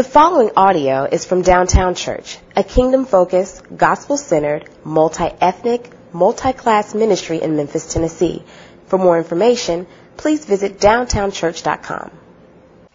The 0.00 0.04
following 0.04 0.52
audio 0.56 1.04
is 1.04 1.26
from 1.26 1.42
Downtown 1.42 1.94
Church, 1.94 2.38
a 2.56 2.64
kingdom 2.64 3.04
focused, 3.04 3.62
gospel 3.76 4.16
centered, 4.16 4.66
multi 4.82 5.28
ethnic, 5.42 5.90
multi 6.14 6.54
class 6.54 6.94
ministry 6.94 7.42
in 7.42 7.54
Memphis, 7.54 7.92
Tennessee. 7.92 8.42
For 8.86 8.96
more 8.96 9.18
information, 9.18 9.86
please 10.16 10.46
visit 10.46 10.78
downtownchurch.com. 10.78 12.12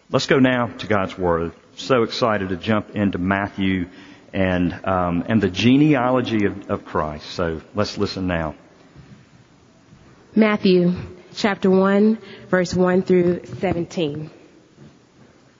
Let's 0.09 0.25
go 0.25 0.39
now 0.39 0.65
to 0.79 0.87
God's 0.87 1.15
Word. 1.15 1.51
So 1.75 2.01
excited 2.01 2.49
to 2.49 2.55
jump 2.55 2.95
into 2.95 3.19
Matthew 3.19 3.87
and, 4.33 4.73
um, 4.83 5.25
and 5.27 5.39
the 5.39 5.51
genealogy 5.51 6.45
of, 6.47 6.71
of 6.71 6.85
Christ. 6.85 7.27
So 7.27 7.61
let's 7.75 7.99
listen 7.99 8.25
now. 8.25 8.55
Matthew 10.33 10.95
chapter 11.35 11.69
1, 11.69 12.17
verse 12.49 12.73
1 12.73 13.03
through 13.03 13.45
17. 13.59 14.31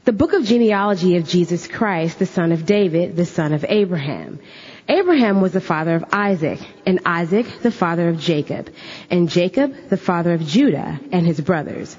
The 0.05 0.13
book 0.13 0.33
of 0.33 0.45
genealogy 0.45 1.17
of 1.17 1.27
Jesus 1.27 1.67
Christ, 1.67 2.19
the 2.19 2.27
son 2.27 2.51
of 2.51 2.63
David, 2.63 3.15
the 3.15 3.25
son 3.25 3.53
of 3.53 3.65
Abraham. 3.67 4.39
Abraham 4.87 5.41
was 5.41 5.53
the 5.53 5.59
father 5.59 5.95
of 5.95 6.05
Isaac, 6.11 6.59
and 6.85 6.99
Isaac 7.07 7.47
the 7.63 7.71
father 7.71 8.09
of 8.09 8.19
Jacob, 8.19 8.69
and 9.09 9.27
Jacob 9.27 9.73
the 9.89 9.97
father 9.97 10.33
of 10.33 10.45
Judah 10.45 10.99
and 11.11 11.25
his 11.25 11.41
brothers. 11.41 11.97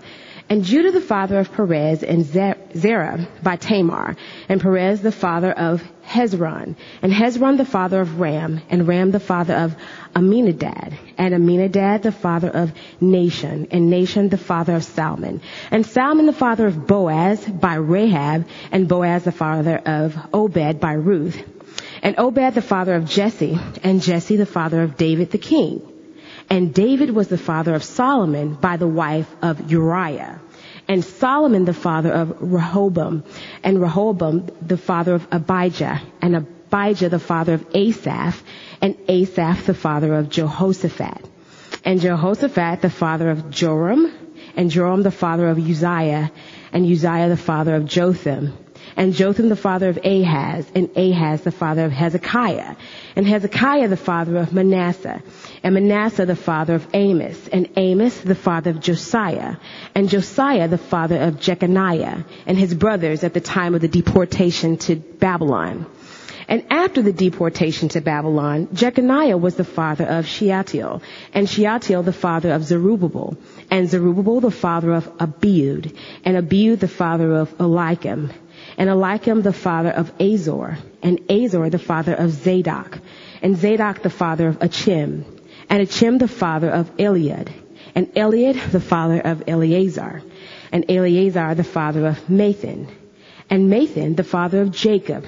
And 0.49 0.63
Judah 0.63 0.93
the 0.93 1.01
father 1.01 1.41
of 1.41 1.53
Perez 1.53 2.05
and 2.05 2.25
Zerah 2.25 3.27
by 3.43 3.57
Tamar, 3.57 4.17
and 4.49 4.61
Perez 4.61 5.03
the 5.03 5.11
father 5.11 5.51
of 5.51 5.83
Hezron, 6.05 6.77
and 7.03 7.13
Hezron 7.13 7.57
the 7.57 7.65
father 7.65 8.01
of 8.01 8.21
Ram, 8.21 8.61
and 8.71 8.87
Ram 8.87 9.11
the 9.11 9.19
father 9.19 9.55
of 9.55 9.75
Amminadab, 10.15 10.93
and 11.19 11.35
Amminadab 11.35 12.03
the 12.03 12.13
father 12.13 12.49
of 12.49 12.73
Nahshon, 13.03 13.67
and 13.73 13.93
Nahshon 13.93 14.31
the 14.31 14.39
father 14.39 14.77
of 14.77 14.85
Salmon, 14.85 15.41
and 15.73 15.85
Salmon 15.85 16.27
the 16.27 16.33
father 16.33 16.69
of 16.69 16.87
Boaz 16.87 17.45
by 17.45 17.75
Rahab, 17.75 18.47
and 18.71 18.87
Boaz 18.87 19.25
the 19.25 19.33
father 19.33 19.77
of 19.77 20.17
Obed 20.33 20.79
by 20.79 20.93
Ruth, 20.93 21.43
and 22.05 22.15
Obed 22.19 22.55
the 22.55 22.63
father 22.63 22.95
of 22.95 23.05
Jesse, 23.09 23.59
and 23.83 24.01
Jesse 24.01 24.37
the 24.37 24.47
father 24.47 24.83
of 24.83 24.97
David 24.97 25.33
the 25.33 25.39
king. 25.39 25.96
And 26.49 26.73
David 26.73 27.11
was 27.11 27.29
the 27.29 27.39
father 27.39 27.75
of 27.75 27.83
Solomon 27.83 28.55
by 28.55 28.77
the 28.77 28.87
wife 28.87 29.35
of 29.43 29.71
Uriah. 29.71 30.41
And 30.89 31.05
Solomon 31.05 31.65
the 31.65 31.75
father 31.75 32.13
of 32.13 32.37
Rehoboam. 32.41 33.25
And 33.65 33.81
Rehoboam 33.81 34.49
the 34.63 34.77
father 34.77 35.15
of 35.15 35.27
Abijah. 35.33 36.01
And 36.23 36.37
Abijah 36.37 37.09
the 37.09 37.19
father 37.19 37.55
of 37.55 37.67
Asaph. 37.75 38.43
And 38.81 38.97
Asaph 39.09 39.67
the 39.67 39.75
father 39.75 40.15
of 40.15 40.29
Jehoshaphat. 40.29 41.29
And 41.85 42.01
Jehoshaphat 42.01 42.83
the 42.83 42.91
father 42.91 43.31
of 43.31 43.51
Joram. 43.51 44.13
And 44.57 44.71
Joram 44.71 45.03
the 45.03 45.11
father 45.11 45.49
of 45.49 45.59
Uzziah. 45.59 46.31
And 46.73 46.87
Uzziah 46.87 47.29
the 47.29 47.37
father 47.37 47.75
of 47.75 47.87
Jotham 47.87 48.57
and 48.97 49.15
Jotham 49.15 49.49
the 49.51 49.57
father 49.57 49.89
of 49.89 49.99
Ahaz, 50.05 50.67
and 50.75 50.91
Ahaz 50.97 51.43
the 51.43 51.53
father 51.53 51.85
of 51.85 51.93
Hezekiah, 51.93 52.77
and 53.15 53.27
Hezekiah 53.27 53.89
the 53.89 53.97
father 53.97 54.39
of 54.39 54.53
Manasseh, 54.53 55.23
and 55.63 55.75
Manasseh 55.75 56.25
the 56.25 56.35
father 56.35 56.75
of 56.75 56.87
Amos, 56.95 57.49
and 57.49 57.69
Amos 57.77 58.19
the 58.21 58.35
father 58.35 58.71
of 58.71 58.81
Josiah, 58.81 59.57
and 59.95 60.09
Josiah 60.09 60.69
the 60.69 60.79
father 60.79 61.19
of 61.19 61.39
Jeconiah, 61.39 62.25
and 62.47 62.59
his 62.59 62.75
brothers 62.75 63.23
at 63.23 63.35
the 63.35 63.41
time 63.41 63.75
of 63.75 63.83
the 63.83 63.89
deportation 63.89 64.79
to 64.79 64.97
Babylon. 64.97 65.87
And 66.49 66.65
after 66.71 67.03
the 67.03 67.13
deportation 67.13 67.89
to 67.91 68.01
Babylon, 68.01 68.69
Jeconiah 68.73 69.37
was 69.37 69.57
the 69.57 69.65
father 69.65 70.05
of 70.05 70.27
Shealtiel, 70.27 71.03
and 71.35 71.49
Shealtiel 71.49 72.05
the 72.05 72.13
father 72.13 72.53
of 72.53 72.65
Zerubbabel, 72.65 73.37
and 73.69 73.89
Zerubbabel 73.89 74.41
the 74.41 74.53
father 74.53 74.93
of 74.93 75.07
Abiud, 75.19 75.95
and 76.25 76.37
Abiud 76.37 76.79
the 76.79 76.89
father 76.89 77.35
of 77.35 77.53
Eliakim, 77.59 78.31
and 78.77 78.91
Eliakim 78.91 79.43
the 79.43 79.53
father 79.53 79.91
of 79.91 80.13
Azor, 80.21 80.79
and 81.03 81.21
Azor 81.31 81.71
the 81.71 81.79
father 81.79 82.15
of 82.15 82.31
Zadok, 82.31 82.99
and 83.43 83.57
Zadok 83.57 84.03
the 84.03 84.11
father 84.11 84.49
of 84.49 84.63
Achim, 84.63 85.25
and 85.69 85.83
Achim 85.83 86.19
the 86.19 86.29
father 86.29 86.71
of 86.71 86.97
Eliud, 86.97 87.49
and 87.95 88.13
Eliud 88.15 88.71
the 88.71 88.81
father 88.81 89.21
of 89.21 89.45
Eleazar, 89.47 90.23
and 90.73 90.85
Eleazar 90.91 91.55
the 91.55 91.65
father 91.65 92.07
of 92.07 92.19
Matthan, 92.29 92.89
and 93.49 93.71
Matthan 93.71 94.17
the 94.17 94.25
father 94.25 94.61
of 94.61 94.71
Jacob, 94.71 95.25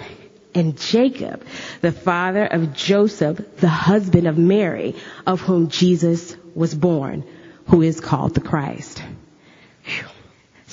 and 0.55 0.79
Jacob 0.79 1.43
the 1.81 1.93
father 1.93 2.45
of 2.45 2.75
Joseph, 2.75 3.57
the 3.57 3.69
husband 3.69 4.27
of 4.27 4.37
Mary, 4.37 4.97
of 5.27 5.41
whom 5.41 5.69
Jesus 5.69 6.37
was 6.55 6.75
born, 6.75 7.25
who 7.69 7.83
is 7.83 8.01
called 8.01 8.35
the 8.35 8.41
Christ. 8.41 9.03
Whew. 9.85 10.18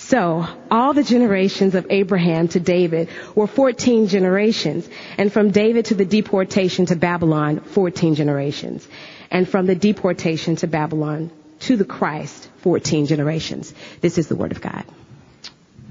So, 0.06 0.46
all 0.70 0.94
the 0.94 1.04
generations 1.04 1.74
of 1.74 1.88
Abraham 1.90 2.48
to 2.50 2.60
David 2.60 3.10
were 3.34 3.48
14 3.48 4.08
generations, 4.08 4.88
and 5.18 5.34
from 5.34 5.50
David 5.50 5.86
to 5.86 5.96
the 5.96 6.06
deportation 6.06 6.86
to 6.86 6.96
Babylon, 6.96 7.60
14 7.60 8.14
generations, 8.14 8.88
and 9.32 9.50
from 9.50 9.66
the 9.66 9.74
deportation 9.74 10.58
to 10.58 10.68
Babylon 10.68 11.32
to 11.62 11.76
the 11.76 11.86
Christ, 11.86 12.48
14 12.58 13.08
generations. 13.08 13.74
This 14.02 14.20
is 14.20 14.28
the 14.28 14.36
Word 14.36 14.52
of 14.52 14.62
God. 14.62 14.86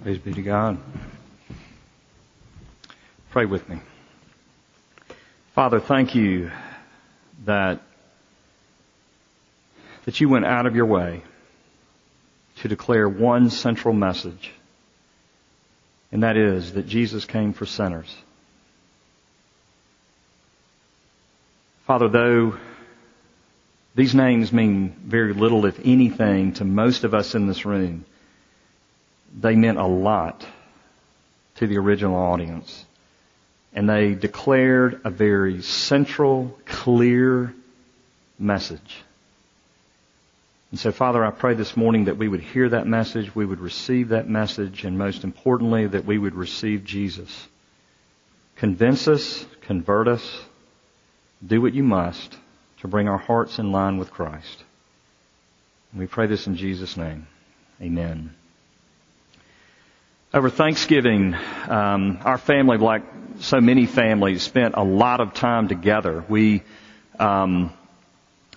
Praise 0.04 0.18
be 0.18 0.32
to 0.32 0.42
God. 0.42 0.78
Pray 3.32 3.46
with 3.46 3.68
me. 3.68 3.80
Father, 5.56 5.80
thank 5.80 6.14
you 6.14 6.52
that, 7.46 7.80
that 10.04 10.20
you 10.20 10.28
went 10.28 10.44
out 10.44 10.66
of 10.66 10.76
your 10.76 10.86
way 10.86 11.24
to 12.64 12.68
declare 12.68 13.06
one 13.06 13.50
central 13.50 13.92
message, 13.92 14.50
and 16.10 16.22
that 16.22 16.34
is 16.34 16.72
that 16.72 16.86
Jesus 16.86 17.26
came 17.26 17.52
for 17.52 17.66
sinners. 17.66 18.16
Father, 21.86 22.08
though 22.08 22.56
these 23.94 24.14
names 24.14 24.50
mean 24.50 24.96
very 25.04 25.34
little, 25.34 25.66
if 25.66 25.78
anything, 25.84 26.54
to 26.54 26.64
most 26.64 27.04
of 27.04 27.12
us 27.12 27.34
in 27.34 27.46
this 27.46 27.66
room, 27.66 28.06
they 29.38 29.56
meant 29.56 29.76
a 29.76 29.84
lot 29.86 30.46
to 31.56 31.66
the 31.66 31.76
original 31.76 32.16
audience. 32.16 32.86
And 33.74 33.90
they 33.90 34.14
declared 34.14 35.02
a 35.04 35.10
very 35.10 35.60
central, 35.60 36.58
clear 36.64 37.54
message. 38.38 39.02
And 40.74 40.80
so, 40.80 40.90
Father, 40.90 41.24
I 41.24 41.30
pray 41.30 41.54
this 41.54 41.76
morning 41.76 42.06
that 42.06 42.16
we 42.16 42.26
would 42.26 42.40
hear 42.40 42.68
that 42.70 42.84
message, 42.84 43.32
we 43.32 43.46
would 43.46 43.60
receive 43.60 44.08
that 44.08 44.28
message, 44.28 44.82
and 44.82 44.98
most 44.98 45.22
importantly, 45.22 45.86
that 45.86 46.04
we 46.04 46.18
would 46.18 46.34
receive 46.34 46.82
Jesus. 46.82 47.30
Convince 48.56 49.06
us, 49.06 49.46
convert 49.60 50.08
us, 50.08 50.42
do 51.46 51.62
what 51.62 51.74
you 51.74 51.84
must 51.84 52.36
to 52.80 52.88
bring 52.88 53.06
our 53.06 53.18
hearts 53.18 53.60
in 53.60 53.70
line 53.70 53.98
with 53.98 54.10
Christ. 54.10 54.64
And 55.92 56.00
we 56.00 56.08
pray 56.08 56.26
this 56.26 56.48
in 56.48 56.56
Jesus' 56.56 56.96
name. 56.96 57.28
Amen. 57.80 58.34
Over 60.32 60.50
Thanksgiving, 60.50 61.36
um, 61.68 62.18
our 62.24 62.38
family, 62.38 62.78
like 62.78 63.04
so 63.38 63.60
many 63.60 63.86
families, 63.86 64.42
spent 64.42 64.74
a 64.76 64.82
lot 64.82 65.20
of 65.20 65.34
time 65.34 65.68
together. 65.68 66.24
We 66.28 66.64
um, 67.20 67.72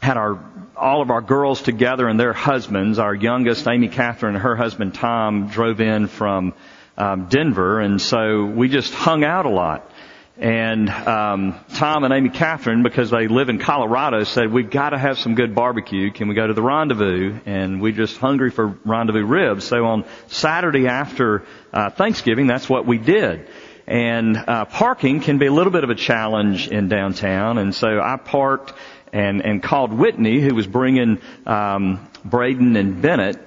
had 0.01 0.17
our 0.17 0.39
all 0.77 1.01
of 1.01 1.09
our 1.09 1.21
girls 1.21 1.61
together 1.61 2.07
and 2.07 2.19
their 2.19 2.33
husbands. 2.33 2.99
Our 2.99 3.15
youngest, 3.15 3.67
Amy 3.67 3.88
Catherine, 3.88 4.35
and 4.35 4.43
her 4.43 4.55
husband 4.55 4.93
Tom 4.93 5.47
drove 5.47 5.81
in 5.81 6.07
from 6.07 6.53
um, 6.97 7.27
Denver, 7.29 7.79
and 7.79 8.01
so 8.01 8.45
we 8.45 8.69
just 8.69 8.93
hung 8.93 9.23
out 9.23 9.45
a 9.45 9.49
lot. 9.49 9.91
And 10.39 10.87
um, 10.87 11.59
Tom 11.73 12.03
and 12.03 12.13
Amy 12.13 12.29
Catherine, 12.29 12.83
because 12.83 13.09
they 13.09 13.27
live 13.27 13.49
in 13.49 13.57
Colorado, 13.57 14.23
said 14.23 14.51
we've 14.51 14.69
got 14.69 14.91
to 14.91 14.97
have 14.97 15.17
some 15.17 15.33
good 15.33 15.55
barbecue. 15.55 16.11
Can 16.11 16.27
we 16.27 16.35
go 16.35 16.45
to 16.45 16.53
the 16.53 16.61
rendezvous? 16.61 17.39
And 17.47 17.81
we 17.81 17.91
just 17.91 18.17
hungry 18.17 18.51
for 18.51 18.67
rendezvous 18.85 19.25
ribs. 19.25 19.66
So 19.66 19.85
on 19.85 20.05
Saturday 20.27 20.87
after 20.87 21.43
uh, 21.73 21.89
Thanksgiving, 21.89 22.45
that's 22.45 22.69
what 22.69 22.85
we 22.85 22.99
did. 22.99 23.47
And 23.87 24.37
uh, 24.37 24.66
parking 24.66 25.22
can 25.22 25.40
be 25.40 25.47
a 25.47 25.52
little 25.52 25.72
bit 25.72 25.84
of 25.84 25.90
a 25.90 25.96
challenge 25.96 26.67
in 26.67 26.90
downtown, 26.90 27.57
and 27.57 27.73
so 27.73 28.02
I 28.02 28.17
parked 28.17 28.73
and, 29.13 29.43
and 29.43 29.61
called 29.61 29.93
Whitney, 29.93 30.39
who 30.41 30.53
was 30.55 30.67
bringing 30.67 31.19
um, 31.45 32.07
Braden 32.23 32.75
and 32.75 33.01
Bennett, 33.01 33.37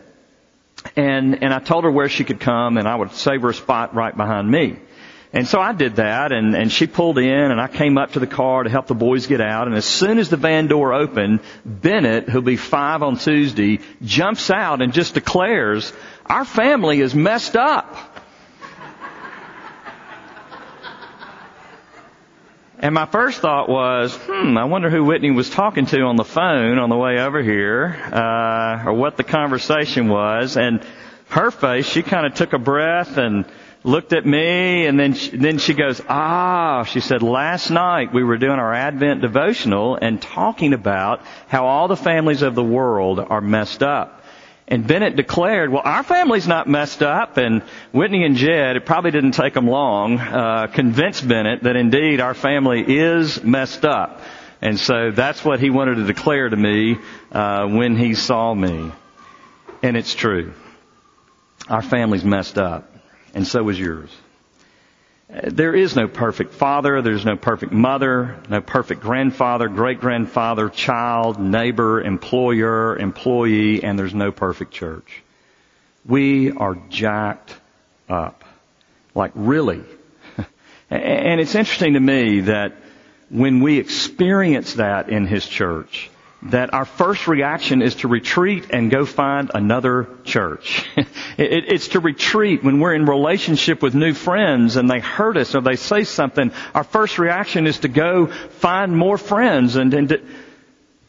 and, 0.96 1.42
and 1.42 1.52
I 1.52 1.58
told 1.58 1.84
her 1.84 1.90
where 1.90 2.08
she 2.08 2.24
could 2.24 2.40
come, 2.40 2.78
and 2.78 2.88
I 2.88 2.96
would 2.96 3.12
save 3.12 3.42
her 3.42 3.50
a 3.50 3.54
spot 3.54 3.94
right 3.94 4.16
behind 4.16 4.50
me. 4.50 4.78
And 5.32 5.46
so 5.46 5.60
I 5.60 5.72
did 5.72 5.96
that, 5.96 6.32
and, 6.32 6.56
and 6.56 6.72
she 6.72 6.88
pulled 6.88 7.16
in, 7.18 7.50
and 7.52 7.60
I 7.60 7.68
came 7.68 7.98
up 7.98 8.12
to 8.12 8.20
the 8.20 8.26
car 8.26 8.64
to 8.64 8.70
help 8.70 8.88
the 8.88 8.96
boys 8.96 9.28
get 9.28 9.40
out. 9.40 9.68
And 9.68 9.76
as 9.76 9.84
soon 9.84 10.18
as 10.18 10.28
the 10.28 10.36
van 10.36 10.66
door 10.66 10.92
opened, 10.92 11.40
Bennett, 11.64 12.28
who'll 12.28 12.42
be 12.42 12.56
five 12.56 13.02
on 13.04 13.16
Tuesday, 13.16 13.78
jumps 14.02 14.50
out 14.50 14.82
and 14.82 14.92
just 14.92 15.14
declares, 15.14 15.92
"Our 16.26 16.44
family 16.44 17.00
is 17.00 17.14
messed 17.14 17.54
up." 17.54 18.19
And 22.82 22.94
my 22.94 23.04
first 23.04 23.40
thought 23.40 23.68
was, 23.68 24.16
hmm, 24.16 24.56
I 24.56 24.64
wonder 24.64 24.88
who 24.88 25.04
Whitney 25.04 25.30
was 25.30 25.50
talking 25.50 25.84
to 25.84 26.00
on 26.00 26.16
the 26.16 26.24
phone 26.24 26.78
on 26.78 26.88
the 26.88 26.96
way 26.96 27.20
over 27.20 27.42
here, 27.42 27.94
uh, 28.10 28.84
or 28.86 28.94
what 28.94 29.18
the 29.18 29.22
conversation 29.22 30.08
was. 30.08 30.56
And 30.56 30.80
her 31.28 31.50
face, 31.50 31.84
she 31.84 32.02
kind 32.02 32.24
of 32.24 32.32
took 32.32 32.54
a 32.54 32.58
breath 32.58 33.18
and 33.18 33.44
looked 33.84 34.14
at 34.14 34.24
me 34.24 34.86
and 34.86 34.98
then 34.98 35.12
she, 35.12 35.36
then 35.36 35.58
she 35.58 35.74
goes, 35.74 36.00
ah, 36.08 36.84
she 36.84 37.00
said, 37.00 37.22
last 37.22 37.70
night 37.70 38.14
we 38.14 38.24
were 38.24 38.38
doing 38.38 38.58
our 38.58 38.72
Advent 38.72 39.20
devotional 39.20 39.96
and 40.00 40.20
talking 40.20 40.72
about 40.72 41.22
how 41.48 41.66
all 41.66 41.86
the 41.86 41.96
families 41.96 42.40
of 42.40 42.54
the 42.54 42.64
world 42.64 43.20
are 43.20 43.42
messed 43.42 43.82
up. 43.82 44.19
And 44.70 44.86
Bennett 44.86 45.16
declared, 45.16 45.70
well, 45.70 45.82
our 45.84 46.04
family's 46.04 46.46
not 46.46 46.68
messed 46.68 47.02
up. 47.02 47.36
And 47.36 47.62
Whitney 47.92 48.24
and 48.24 48.36
Jed, 48.36 48.76
it 48.76 48.86
probably 48.86 49.10
didn't 49.10 49.32
take 49.32 49.52
them 49.52 49.66
long, 49.66 50.18
uh, 50.20 50.68
convinced 50.68 51.26
Bennett 51.26 51.64
that 51.64 51.74
indeed 51.74 52.20
our 52.20 52.34
family 52.34 52.84
is 52.86 53.42
messed 53.42 53.84
up. 53.84 54.20
And 54.62 54.78
so 54.78 55.10
that's 55.10 55.44
what 55.44 55.58
he 55.58 55.70
wanted 55.70 55.96
to 55.96 56.04
declare 56.04 56.48
to 56.48 56.56
me, 56.56 56.98
uh, 57.32 57.66
when 57.66 57.96
he 57.96 58.14
saw 58.14 58.54
me. 58.54 58.92
And 59.82 59.96
it's 59.96 60.14
true. 60.14 60.52
Our 61.68 61.82
family's 61.82 62.24
messed 62.24 62.56
up 62.58 62.90
and 63.34 63.46
so 63.46 63.68
is 63.68 63.78
yours. 63.78 64.10
There 65.30 65.74
is 65.76 65.94
no 65.94 66.08
perfect 66.08 66.54
father, 66.54 67.02
there's 67.02 67.24
no 67.24 67.36
perfect 67.36 67.70
mother, 67.72 68.36
no 68.48 68.60
perfect 68.60 69.00
grandfather, 69.00 69.68
great 69.68 70.00
grandfather, 70.00 70.68
child, 70.68 71.38
neighbor, 71.38 72.00
employer, 72.00 72.98
employee, 72.98 73.84
and 73.84 73.96
there's 73.96 74.14
no 74.14 74.32
perfect 74.32 74.72
church. 74.72 75.22
We 76.04 76.50
are 76.50 76.76
jacked 76.88 77.54
up. 78.08 78.42
Like 79.14 79.30
really. 79.36 79.84
and 80.90 81.40
it's 81.40 81.54
interesting 81.54 81.94
to 81.94 82.00
me 82.00 82.40
that 82.42 82.74
when 83.28 83.60
we 83.60 83.78
experience 83.78 84.74
that 84.74 85.10
in 85.10 85.26
His 85.26 85.46
church, 85.46 86.10
that 86.42 86.72
our 86.72 86.84
first 86.84 87.28
reaction 87.28 87.82
is 87.82 87.96
to 87.96 88.08
retreat 88.08 88.66
and 88.70 88.90
go 88.90 89.04
find 89.04 89.50
another 89.54 90.08
church. 90.24 90.88
it's 91.38 91.88
to 91.88 92.00
retreat 92.00 92.64
when 92.64 92.80
we're 92.80 92.94
in 92.94 93.04
relationship 93.04 93.82
with 93.82 93.94
new 93.94 94.14
friends 94.14 94.76
and 94.76 94.90
they 94.90 95.00
hurt 95.00 95.36
us 95.36 95.54
or 95.54 95.60
they 95.60 95.76
say 95.76 96.04
something. 96.04 96.50
Our 96.74 96.84
first 96.84 97.18
reaction 97.18 97.66
is 97.66 97.80
to 97.80 97.88
go 97.88 98.26
find 98.26 98.96
more 98.96 99.18
friends 99.18 99.76
and, 99.76 99.92
and 99.92 100.08
to, 100.08 100.22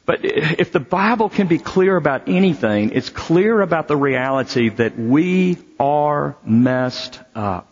but 0.06 0.20
if 0.26 0.74
the 0.74 0.80
Bible 0.80 1.30
can 1.30 1.48
be 1.48 1.60
clear 1.60 1.96
about 1.96 2.28
anything, 2.28 2.92
it's 2.92 3.10
clear 3.10 3.62
about 3.62 3.88
the 3.88 3.96
reality 3.96 4.68
that 4.68 4.98
we 4.98 5.58
are 5.80 6.36
messed 6.44 7.20
up. 7.36 7.71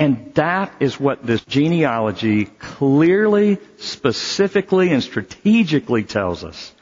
And 0.00 0.32
that 0.34 0.72
is 0.80 0.98
what 0.98 1.26
this 1.26 1.44
genealogy 1.44 2.46
clearly, 2.46 3.58
specifically, 3.76 4.90
and 4.92 5.02
strategically 5.02 6.04
tells 6.04 6.42
us. 6.42 6.72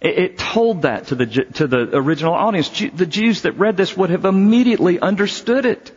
It, 0.00 0.36
told 0.36 0.82
that 0.82 1.06
to 1.06 1.14
the, 1.14 1.26
to 1.26 1.68
the 1.68 1.96
original 1.96 2.34
audience. 2.34 2.68
The 2.68 3.06
Jews 3.06 3.42
that 3.42 3.52
read 3.52 3.76
this 3.76 3.96
would 3.96 4.10
have 4.10 4.24
immediately 4.24 4.98
understood 4.98 5.64
it. 5.64 5.96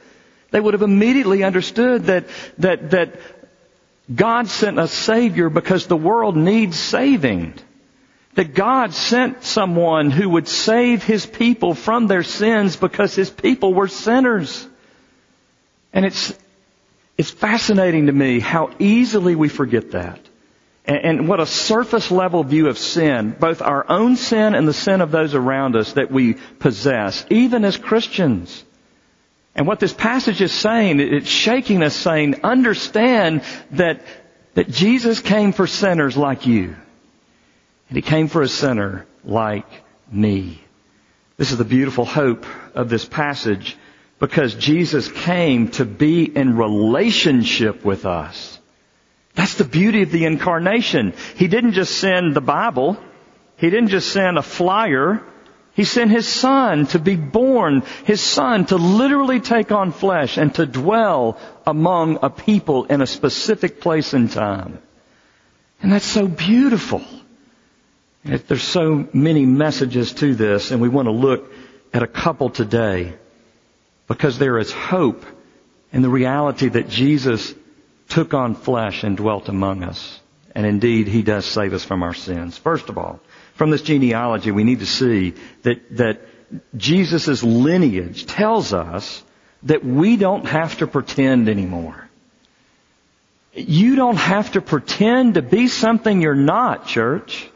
They 0.52 0.60
would 0.60 0.76
have 0.76 0.84
immediately 0.84 1.44
understood 1.44 2.04
that, 2.04 2.28
that, 2.60 2.92
that 2.92 3.20
God 4.14 4.48
sent 4.48 4.78
a 4.78 4.88
Savior 4.88 5.50
because 5.50 5.88
the 5.88 5.98
world 5.98 6.38
needs 6.38 6.78
saving. 6.78 7.56
That 8.36 8.54
God 8.54 8.94
sent 8.94 9.44
someone 9.44 10.12
who 10.12 10.30
would 10.30 10.48
save 10.48 11.04
His 11.04 11.26
people 11.26 11.74
from 11.74 12.06
their 12.06 12.24
sins 12.24 12.76
because 12.76 13.16
His 13.16 13.32
people 13.32 13.74
were 13.74 13.88
sinners. 13.88 14.68
And 15.92 16.06
it's 16.06 16.32
it's 17.20 17.32
fascinating 17.32 18.06
to 18.06 18.14
me 18.14 18.40
how 18.40 18.72
easily 18.80 19.36
we 19.36 19.50
forget 19.50 19.92
that. 19.92 20.22
And, 20.86 20.98
and 20.98 21.28
what 21.28 21.42
a 21.42 21.46
surface 21.46 22.12
level 22.12 22.46
view 22.46 22.70
of 22.70 22.78
sin, 22.78 23.36
both 23.38 23.62
our 23.62 23.86
own 23.92 24.16
sin 24.16 24.56
and 24.56 24.66
the 24.66 24.74
sin 24.74 25.02
of 25.02 25.12
those 25.12 25.36
around 25.36 25.76
us 25.76 25.92
that 25.94 26.10
we 26.10 26.36
possess, 26.60 27.26
even 27.30 27.66
as 27.66 27.76
Christians. 27.76 28.64
And 29.54 29.68
what 29.68 29.82
this 29.82 29.92
passage 29.92 30.42
is 30.42 30.54
saying, 30.54 31.02
it's 31.02 31.28
shaking 31.28 31.84
us 31.84 31.94
saying, 31.94 32.40
understand 32.46 33.42
that, 33.72 34.02
that 34.54 34.70
Jesus 34.70 35.20
came 35.20 35.52
for 35.52 35.68
sinners 35.68 36.16
like 36.16 36.48
you. 36.48 36.74
And 37.90 37.98
He 37.98 38.02
came 38.02 38.30
for 38.30 38.42
a 38.42 38.48
sinner 38.48 39.06
like 39.26 39.68
me. 40.10 40.64
This 41.36 41.52
is 41.52 41.58
the 41.58 41.66
beautiful 41.66 42.06
hope 42.06 42.46
of 42.76 42.88
this 42.88 43.04
passage 43.04 43.76
because 44.20 44.54
Jesus 44.56 45.10
came 45.10 45.70
to 45.72 45.86
be 45.86 46.24
in 46.24 46.58
relationship 46.58 47.86
with 47.86 48.06
us. 48.06 48.60
That's 49.34 49.56
the 49.56 49.64
beauty 49.64 50.02
of 50.02 50.12
the 50.12 50.26
incarnation. 50.26 51.14
He 51.36 51.48
didn't 51.48 51.72
just 51.72 51.98
send 51.98 52.36
the 52.36 52.42
Bible. 52.42 52.98
He 53.56 53.70
didn't 53.70 53.90
just 53.90 54.12
send 54.12 54.38
a 54.38 54.42
flyer. 54.42 55.22
He 55.74 55.86
sent 55.86 56.12
His 56.12 56.28
Son 56.28 56.88
to 56.88 57.00
be 57.00 57.16
born, 57.16 57.84
His 58.04 58.20
Son 58.20 58.66
to 58.66 58.76
literally 58.76 59.40
take 59.40 59.72
on 59.72 59.94
flesh 59.94 60.38
and 60.38 60.54
to 60.56 60.66
dwell 60.66 61.38
among 61.66 62.20
a 62.22 62.30
people 62.30 62.84
in 62.86 63.02
a 63.02 63.08
specific 63.08 63.80
place 63.80 64.14
and 64.14 64.30
time. 64.30 64.80
And 65.82 65.94
that's 65.94 66.06
so 66.06 66.28
beautiful. 66.28 67.02
There's 68.26 68.64
so 68.64 69.08
many 69.14 69.46
messages 69.46 70.12
to 70.16 70.36
this 70.36 70.72
and 70.72 70.82
we 70.82 70.90
want 70.90 71.06
to 71.06 71.14
look 71.14 71.50
at 71.94 72.04
a 72.04 72.08
couple 72.08 72.50
today 72.50 73.14
because 74.10 74.38
there 74.40 74.58
is 74.58 74.74
hope 74.74 75.24
in 75.94 76.02
the 76.02 76.10
reality 76.10 76.68
that 76.68 76.90
Jesus 76.90 77.54
took 78.10 78.34
on 78.34 78.56
flesh 78.56 79.04
and 79.04 79.16
dwelt 79.16 79.48
among 79.48 79.84
us. 79.84 80.20
And 80.54 80.66
indeed, 80.66 81.08
He 81.08 81.22
does 81.22 81.46
save 81.46 81.74
us 81.74 81.86
from 81.86 82.04
our 82.04 82.16
sins. 82.16 82.58
First 82.58 82.90
of 82.90 82.98
all, 82.98 83.22
from 83.54 83.70
this 83.70 83.84
genealogy, 83.84 84.52
we 84.52 84.64
need 84.64 84.80
to 84.80 84.86
see 84.86 85.36
that, 85.62 85.96
that 85.98 86.22
Jesus' 86.76 87.44
lineage 87.44 88.26
tells 88.26 88.74
us 88.74 89.24
that 89.64 89.86
we 89.86 90.18
don't 90.18 90.46
have 90.46 90.80
to 90.80 90.88
pretend 90.88 91.48
anymore. 91.48 92.10
You 93.54 93.96
don't 93.96 94.18
have 94.18 94.54
to 94.54 94.62
pretend 94.62 95.36
to 95.36 95.42
be 95.44 95.68
something 95.68 96.22
you're 96.22 96.34
not, 96.34 96.88
church. 96.88 97.48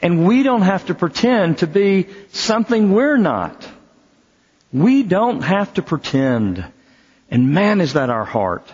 And 0.00 0.26
we 0.26 0.42
don't 0.42 0.62
have 0.62 0.86
to 0.86 0.94
pretend 0.94 1.58
to 1.58 1.66
be 1.66 2.08
something 2.32 2.92
we're 2.92 3.18
not. 3.18 3.66
We 4.72 5.02
don't 5.02 5.42
have 5.42 5.74
to 5.74 5.82
pretend. 5.82 6.64
And 7.30 7.52
man, 7.52 7.80
is 7.80 7.94
that 7.94 8.10
our 8.10 8.24
heart. 8.24 8.66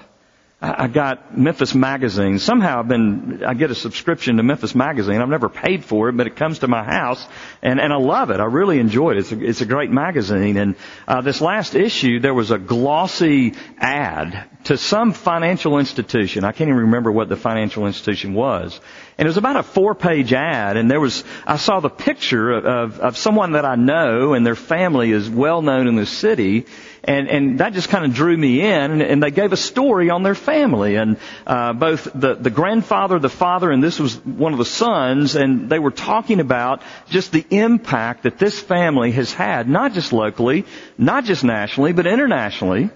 I 0.59 0.87
got 0.87 1.37
Memphis 1.37 1.75
Magazine. 1.75 2.39
Somehow 2.39 2.79
I've 2.79 2.89
been, 2.89 3.45
I 3.45 3.53
get 3.53 3.71
a 3.71 3.75
subscription 3.75 4.39
to 4.39 4.43
Memphis 4.43 4.75
Magazine. 4.75 5.21
I've 5.21 5.29
never 5.29 5.51
paid 5.51 5.85
for 5.85 6.09
it, 6.09 6.17
but 6.17 6.27
it 6.27 6.35
comes 6.35 6.61
to 6.61 6.69
my 6.69 6.83
house 6.83 7.27
and, 7.61 7.79
and 7.79 7.93
I 7.93 7.97
love 7.97 8.31
it. 8.31 8.41
I 8.41 8.47
really 8.47 8.79
enjoy 8.79 9.11
it. 9.11 9.19
It's 9.19 9.33
a, 9.33 9.45
it's 9.45 9.61
a 9.61 9.67
great 9.67 9.91
magazine. 9.91 10.57
And, 10.57 10.77
uh, 11.07 11.21
this 11.21 11.43
last 11.43 11.75
issue, 11.75 12.21
there 12.21 12.33
was 12.33 12.53
a 12.53 12.59
glossy 12.59 13.53
ad 13.77 14.49
to 14.65 14.79
some 14.79 15.13
financial 15.13 15.79
institution. 15.79 16.43
I 16.43 16.53
can't 16.53 16.69
even 16.69 16.81
remember 16.85 17.13
what 17.13 17.29
the 17.29 17.37
financial 17.37 17.87
institution 17.87 18.33
was. 18.33 18.81
And 19.19 19.27
it 19.27 19.29
was 19.29 19.37
about 19.37 19.57
a 19.57 19.63
four 19.63 19.95
page 19.95 20.33
ad 20.33 20.79
and 20.79 20.91
there 20.91 21.01
was, 21.01 21.23
I 21.47 21.59
saw 21.59 21.81
the 21.81 21.91
picture 21.91 22.53
of, 22.53 22.65
of, 22.65 23.01
of 23.01 23.17
someone 23.19 23.53
that 23.53 23.67
I 23.67 23.75
know 23.75 24.33
and 24.33 24.47
their 24.47 24.57
family 24.57 25.11
is 25.11 25.29
well 25.29 25.61
known 25.61 25.87
in 25.87 25.97
the 25.97 26.07
city 26.07 26.65
and, 27.07 27.29
and 27.29 27.59
that 27.61 27.73
just 27.73 27.89
kind 27.89 28.05
of 28.05 28.15
drew 28.15 28.37
me 28.37 28.61
in 28.61 28.91
and, 28.91 29.03
and 29.03 29.23
they 29.23 29.31
gave 29.31 29.53
a 29.53 29.57
story 29.57 30.11
on 30.11 30.23
their 30.23 30.35
family 30.35 30.97
and, 30.97 31.17
uh, 31.47 31.73
both 31.73 32.09
the, 32.15 32.35
the 32.35 32.51
grandfather, 32.51 33.19
the 33.19 33.29
father, 33.29 33.71
and 33.71 33.83
this 33.83 34.01
was 34.01 34.17
one 34.25 34.53
of 34.53 34.59
the 34.59 34.65
sons 34.65 35.37
and 35.37 35.71
they 35.71 35.79
were 35.79 35.91
talking 35.91 36.41
about 36.41 36.83
just 37.09 37.33
the 37.33 37.47
impact 37.51 38.25
that 38.25 38.39
this 38.39 38.59
family 38.59 39.13
has 39.13 39.33
had, 39.33 39.69
not 39.69 39.93
just 39.93 40.13
locally, 40.13 40.65
not 40.99 41.25
just 41.25 41.45
nationally, 41.45 41.93
but 41.93 42.07
internationally 42.07 42.91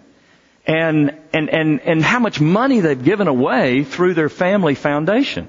and, 0.67 1.17
and, 1.33 1.49
and, 1.49 1.81
and 1.81 2.02
how 2.02 2.19
much 2.19 2.40
money 2.40 2.81
they've 2.81 3.02
given 3.02 3.29
away 3.29 3.85
through 3.85 4.14
their 4.14 4.29
family 4.29 4.75
foundation. 4.75 5.49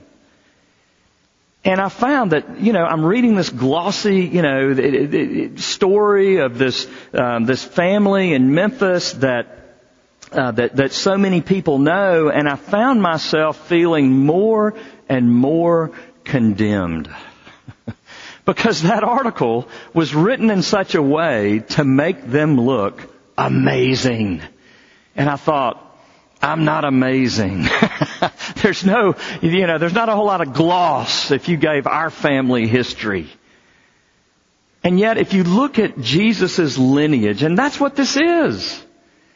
And 1.63 1.79
I 1.79 1.89
found 1.89 2.31
that, 2.31 2.59
you 2.59 2.73
know, 2.73 2.83
I'm 2.83 3.05
reading 3.05 3.35
this 3.35 3.49
glossy, 3.49 4.21
you 4.21 4.41
know, 4.41 5.55
story 5.57 6.37
of 6.37 6.57
this, 6.57 6.87
um, 7.13 7.45
this 7.45 7.63
family 7.63 8.33
in 8.33 8.55
Memphis 8.55 9.13
that, 9.13 9.77
uh, 10.31 10.51
that, 10.51 10.75
that 10.77 10.91
so 10.91 11.17
many 11.17 11.41
people 11.41 11.77
know, 11.77 12.29
and 12.29 12.49
I 12.49 12.55
found 12.55 13.01
myself 13.01 13.67
feeling 13.67 14.25
more 14.25 14.73
and 15.07 15.31
more 15.31 15.91
condemned. 16.23 17.13
because 18.45 18.81
that 18.81 19.03
article 19.03 19.67
was 19.93 20.15
written 20.15 20.49
in 20.49 20.63
such 20.63 20.95
a 20.95 21.01
way 21.01 21.59
to 21.59 21.83
make 21.83 22.25
them 22.25 22.59
look 22.59 23.07
amazing. 23.37 24.41
And 25.15 25.29
I 25.29 25.35
thought, 25.35 25.87
I'm 26.41 26.65
not 26.65 26.85
amazing. 26.85 27.67
there's 28.63 28.85
no, 28.85 29.15
you 29.41 29.67
know, 29.67 29.77
there's 29.77 29.93
not 29.93 30.09
a 30.09 30.15
whole 30.15 30.25
lot 30.25 30.41
of 30.41 30.53
gloss 30.53 31.31
if 31.31 31.49
you 31.49 31.57
gave 31.57 31.87
our 31.87 32.09
family 32.09 32.67
history. 32.67 33.29
And 34.83 34.99
yet 34.99 35.17
if 35.17 35.33
you 35.33 35.43
look 35.43 35.79
at 35.79 35.99
Jesus' 35.99 36.77
lineage, 36.77 37.43
and 37.43 37.57
that's 37.57 37.79
what 37.79 37.95
this 37.95 38.17
is. 38.17 38.83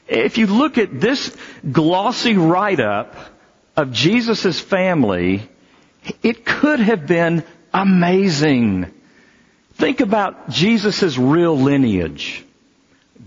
If 0.07 0.37
you 0.37 0.47
look 0.47 0.77
at 0.77 0.99
this 0.99 1.35
glossy 1.71 2.35
write-up 2.35 3.15
of 3.75 3.91
Jesus' 3.91 4.59
family, 4.59 5.49
it 6.21 6.45
could 6.45 6.79
have 6.79 7.07
been 7.07 7.43
amazing. 7.73 8.91
Think 9.73 10.01
about 10.01 10.49
Jesus' 10.49 11.17
real 11.17 11.57
lineage. 11.57 12.43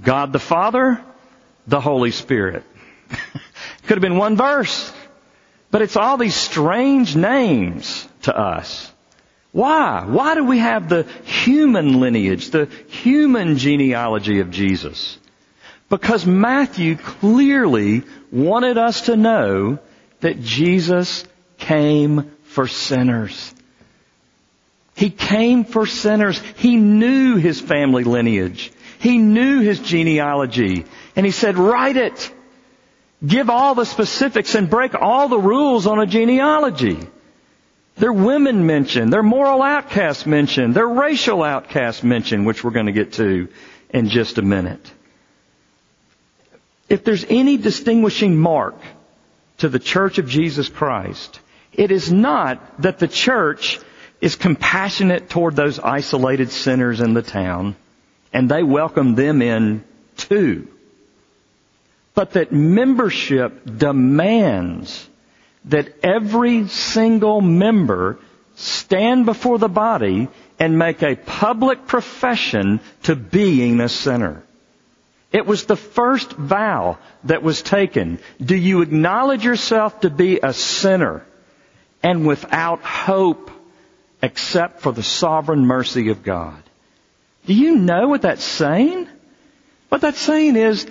God 0.02 0.33
the 0.33 0.38
Father, 0.38 1.02
the 1.67 1.81
Holy 1.81 2.12
Spirit. 2.12 2.64
Could 3.87 3.97
have 3.97 4.02
been 4.02 4.19
one 4.19 4.37
verse. 4.37 4.93
But 5.70 5.82
it's 5.82 5.96
all 5.96 6.16
these 6.16 6.34
strange 6.34 7.14
names 7.14 8.08
to 8.22 8.37
us. 8.37 8.90
Why? 9.52 10.04
Why 10.06 10.34
do 10.34 10.44
we 10.44 10.58
have 10.58 10.88
the 10.88 11.04
human 11.25 12.00
lineage, 12.00 12.50
the 12.50 12.66
human 12.88 13.58
genealogy 13.58 14.40
of 14.40 14.50
Jesus? 14.50 15.18
Because 15.88 16.26
Matthew 16.26 16.96
clearly 16.96 18.02
wanted 18.30 18.76
us 18.76 19.02
to 19.02 19.16
know 19.16 19.78
that 20.20 20.40
Jesus 20.40 21.25
came 21.58 22.30
for 22.44 22.66
sinners. 22.66 23.54
He 24.94 25.10
came 25.10 25.64
for 25.64 25.87
sinners. 25.87 26.40
He 26.56 26.76
knew 26.76 27.37
his 27.37 27.60
family 27.60 28.04
lineage. 28.04 28.72
He 28.98 29.18
knew 29.18 29.60
his 29.60 29.78
genealogy. 29.80 30.84
And 31.14 31.25
he 31.25 31.32
said, 31.32 31.56
write 31.56 31.96
it. 31.96 32.32
Give 33.26 33.50
all 33.50 33.75
the 33.75 33.84
specifics 33.84 34.54
and 34.54 34.70
break 34.70 34.94
all 34.94 35.28
the 35.28 35.38
rules 35.38 35.87
on 35.87 35.98
a 35.98 36.06
genealogy. 36.06 37.00
There 37.96 38.10
are 38.10 38.12
women 38.12 38.66
mentioned. 38.66 39.12
There 39.12 39.20
are 39.20 39.25
moral 39.25 39.62
outcasts 39.62 40.25
mentioned. 40.25 40.75
There 40.75 40.84
are 40.84 41.00
racial 41.00 41.42
outcasts 41.42 42.04
mentioned, 42.04 42.46
which 42.46 42.62
we're 42.62 42.70
going 42.70 42.87
to 42.87 42.92
get 42.92 43.14
to 43.14 43.48
in 43.90 44.08
just 44.08 44.38
a 44.38 44.42
minute. 44.42 44.92
If 46.88 47.04
there's 47.04 47.25
any 47.28 47.56
distinguishing 47.56 48.37
mark 48.37 48.76
to 49.58 49.68
the 49.68 49.80
Church 49.80 50.18
of 50.18 50.28
Jesus 50.28 50.68
Christ, 50.68 51.40
it 51.72 51.90
is 51.90 52.12
not 52.12 52.82
that 52.82 53.00
the 53.00 53.08
church 53.08 53.80
is 54.20 54.37
compassionate 54.37 55.28
toward 55.28 55.56
those 55.56 55.78
isolated 55.80 56.50
sinners 56.50 57.00
in 57.00 57.14
the 57.14 57.22
town 57.22 57.76
and 58.32 58.48
they 58.48 58.62
welcome 58.62 59.14
them 59.14 59.42
in 59.42 59.84
too. 60.16 60.68
But 62.18 62.32
that 62.32 62.50
membership 62.50 63.62
demands 63.64 65.08
that 65.66 65.94
every 66.02 66.66
single 66.66 67.40
member 67.40 68.18
stand 68.56 69.25
before 69.25 69.58
the 69.58 69.68
body 69.68 70.26
and 70.58 70.76
make 70.76 71.00
a 71.04 71.14
public 71.14 71.87
profession 71.87 72.80
to 73.04 73.14
being 73.14 73.78
a 73.78 73.88
sinner. 73.88 74.42
It 75.30 75.46
was 75.46 75.66
the 75.66 75.76
first 75.76 76.32
vow 76.32 76.98
that 77.22 77.44
was 77.44 77.62
taken. 77.62 78.18
Do 78.44 78.56
you 78.56 78.82
acknowledge 78.82 79.44
yourself 79.44 80.00
to 80.00 80.10
be 80.10 80.40
a 80.42 80.52
sinner 80.52 81.25
and 82.02 82.26
without 82.26 82.82
hope 82.82 83.48
except 84.20 84.80
for 84.80 84.90
the 84.90 85.04
sovereign 85.04 85.64
mercy 85.64 86.08
of 86.08 86.25
God? 86.25 86.60
Do 87.46 87.54
you 87.54 87.76
know 87.76 88.08
what 88.08 88.22
that's 88.22 88.42
saying? 88.42 89.06
What 89.88 90.00
that's 90.00 90.18
saying 90.18 90.56
is, 90.56 90.84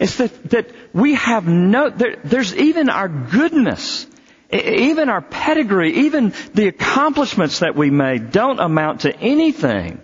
is 0.00 0.16
that, 0.16 0.50
that 0.50 0.66
we 0.92 1.14
have 1.14 1.46
no, 1.46 1.90
there, 1.90 2.16
there's 2.24 2.56
even 2.56 2.88
our 2.88 3.08
goodness, 3.08 4.06
even 4.50 5.08
our 5.08 5.22
pedigree, 5.22 6.06
even 6.06 6.34
the 6.54 6.66
accomplishments 6.66 7.60
that 7.60 7.76
we 7.76 7.90
made 7.90 8.32
don't 8.32 8.58
amount 8.58 9.02
to 9.02 9.16
anything 9.16 10.02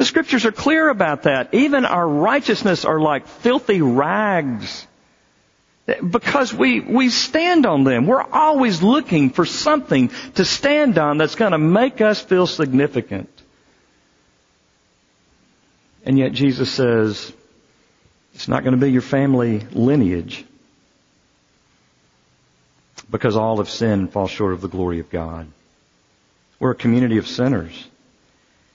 the 0.00 0.06
scriptures 0.06 0.46
are 0.46 0.52
clear 0.52 0.88
about 0.88 1.24
that. 1.24 1.52
Even 1.52 1.84
our 1.84 2.08
righteousness 2.08 2.86
are 2.86 2.98
like 2.98 3.26
filthy 3.26 3.82
rags. 3.82 4.86
Because 5.86 6.54
we, 6.54 6.80
we 6.80 7.10
stand 7.10 7.66
on 7.66 7.84
them. 7.84 8.06
We're 8.06 8.22
always 8.22 8.82
looking 8.82 9.28
for 9.28 9.44
something 9.44 10.10
to 10.36 10.44
stand 10.46 10.96
on 10.96 11.18
that's 11.18 11.34
going 11.34 11.52
to 11.52 11.58
make 11.58 12.00
us 12.00 12.18
feel 12.18 12.46
significant. 12.46 13.28
And 16.06 16.18
yet 16.18 16.32
Jesus 16.32 16.72
says, 16.72 17.30
it's 18.34 18.48
not 18.48 18.62
going 18.62 18.74
to 18.74 18.80
be 18.80 18.90
your 18.90 19.02
family 19.02 19.60
lineage. 19.72 20.44
Because 23.10 23.36
all 23.36 23.58
have 23.58 23.68
sinned 23.68 24.02
and 24.02 24.12
fall 24.12 24.28
short 24.28 24.52
of 24.52 24.60
the 24.60 24.68
glory 24.68 25.00
of 25.00 25.10
God. 25.10 25.48
We're 26.58 26.72
a 26.72 26.76
community 26.76 27.18
of 27.18 27.26
sinners. 27.26 27.86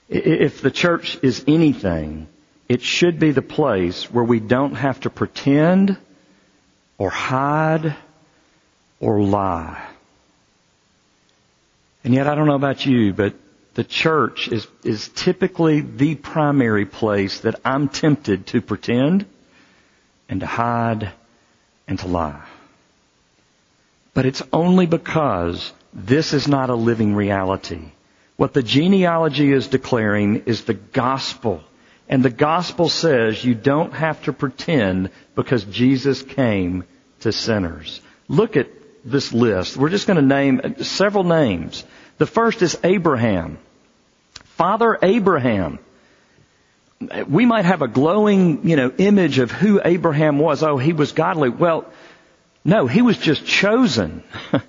If 0.08 0.60
the 0.60 0.70
church 0.70 1.18
is 1.22 1.44
anything, 1.48 2.28
it 2.68 2.82
should 2.82 3.18
be 3.18 3.30
the 3.30 3.42
place 3.42 4.10
where 4.12 4.24
we 4.24 4.40
don't 4.40 4.74
have 4.74 5.00
to 5.00 5.10
pretend 5.10 5.96
or 6.98 7.10
hide 7.10 7.96
or 9.00 9.20
lie. 9.20 9.86
And 12.04 12.14
yet 12.14 12.28
I 12.28 12.34
don't 12.34 12.46
know 12.46 12.54
about 12.54 12.86
you, 12.86 13.12
but 13.12 13.34
the 13.74 13.84
church 13.84 14.48
is, 14.48 14.66
is 14.84 15.08
typically 15.08 15.80
the 15.80 16.14
primary 16.14 16.86
place 16.86 17.40
that 17.40 17.60
I'm 17.64 17.88
tempted 17.88 18.46
to 18.48 18.60
pretend 18.60 19.26
and 20.28 20.40
to 20.40 20.46
hide 20.46 21.12
and 21.86 21.98
to 22.00 22.08
lie. 22.08 22.44
But 24.14 24.26
it's 24.26 24.42
only 24.52 24.86
because 24.86 25.72
this 25.92 26.32
is 26.32 26.48
not 26.48 26.70
a 26.70 26.74
living 26.74 27.14
reality. 27.14 27.90
What 28.36 28.52
the 28.52 28.62
genealogy 28.62 29.52
is 29.52 29.68
declaring 29.68 30.44
is 30.46 30.64
the 30.64 30.74
gospel. 30.74 31.62
And 32.08 32.22
the 32.22 32.30
gospel 32.30 32.88
says 32.88 33.44
you 33.44 33.54
don't 33.54 33.92
have 33.92 34.22
to 34.24 34.32
pretend 34.32 35.10
because 35.34 35.64
Jesus 35.64 36.22
came 36.22 36.84
to 37.20 37.32
sinners. 37.32 38.00
Look 38.28 38.56
at 38.56 38.68
this 39.04 39.32
list. 39.32 39.76
We're 39.76 39.88
just 39.88 40.06
going 40.06 40.16
to 40.16 40.22
name 40.22 40.82
several 40.82 41.24
names. 41.24 41.84
The 42.18 42.26
first 42.26 42.62
is 42.62 42.78
Abraham. 42.84 43.58
Father 44.56 44.98
Abraham. 45.02 45.78
We 47.28 47.44
might 47.46 47.64
have 47.64 47.82
a 47.82 47.88
glowing, 47.88 48.68
you 48.68 48.76
know, 48.76 48.90
image 48.96 49.38
of 49.38 49.50
who 49.50 49.80
Abraham 49.84 50.38
was. 50.38 50.62
Oh, 50.62 50.78
he 50.78 50.92
was 50.92 51.12
godly. 51.12 51.50
Well, 51.50 51.84
no, 52.64 52.86
he 52.86 53.02
was 53.02 53.18
just 53.18 53.44
chosen. 53.44 54.22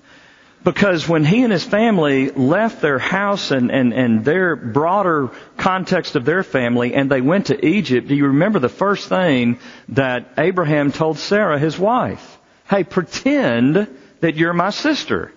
Because 0.67 1.07
when 1.07 1.24
he 1.24 1.43
and 1.43 1.53
his 1.53 1.63
family 1.63 2.29
left 2.29 2.81
their 2.81 3.00
house 3.00 3.51
and, 3.51 3.72
and, 3.72 3.93
and 3.93 4.25
their 4.25 4.57
broader 4.57 5.29
context 5.55 6.17
of 6.17 6.25
their 6.25 6.43
family 6.43 6.93
and 6.93 7.10
they 7.10 7.22
went 7.22 7.46
to 7.46 7.65
Egypt, 7.65 8.10
do 8.10 8.15
you 8.15 8.27
remember 8.27 8.60
the 8.60 8.67
first 8.67 9.07
thing 9.07 9.60
that 9.88 10.34
Abraham 10.38 10.91
told 10.91 11.19
Sarah, 11.19 11.57
his 11.57 11.79
wife? 11.79 12.38
Hey, 12.69 12.84
pretend 12.84 13.88
that 14.19 14.36
you're 14.36 14.51
my 14.51 14.72
sister. 14.72 15.31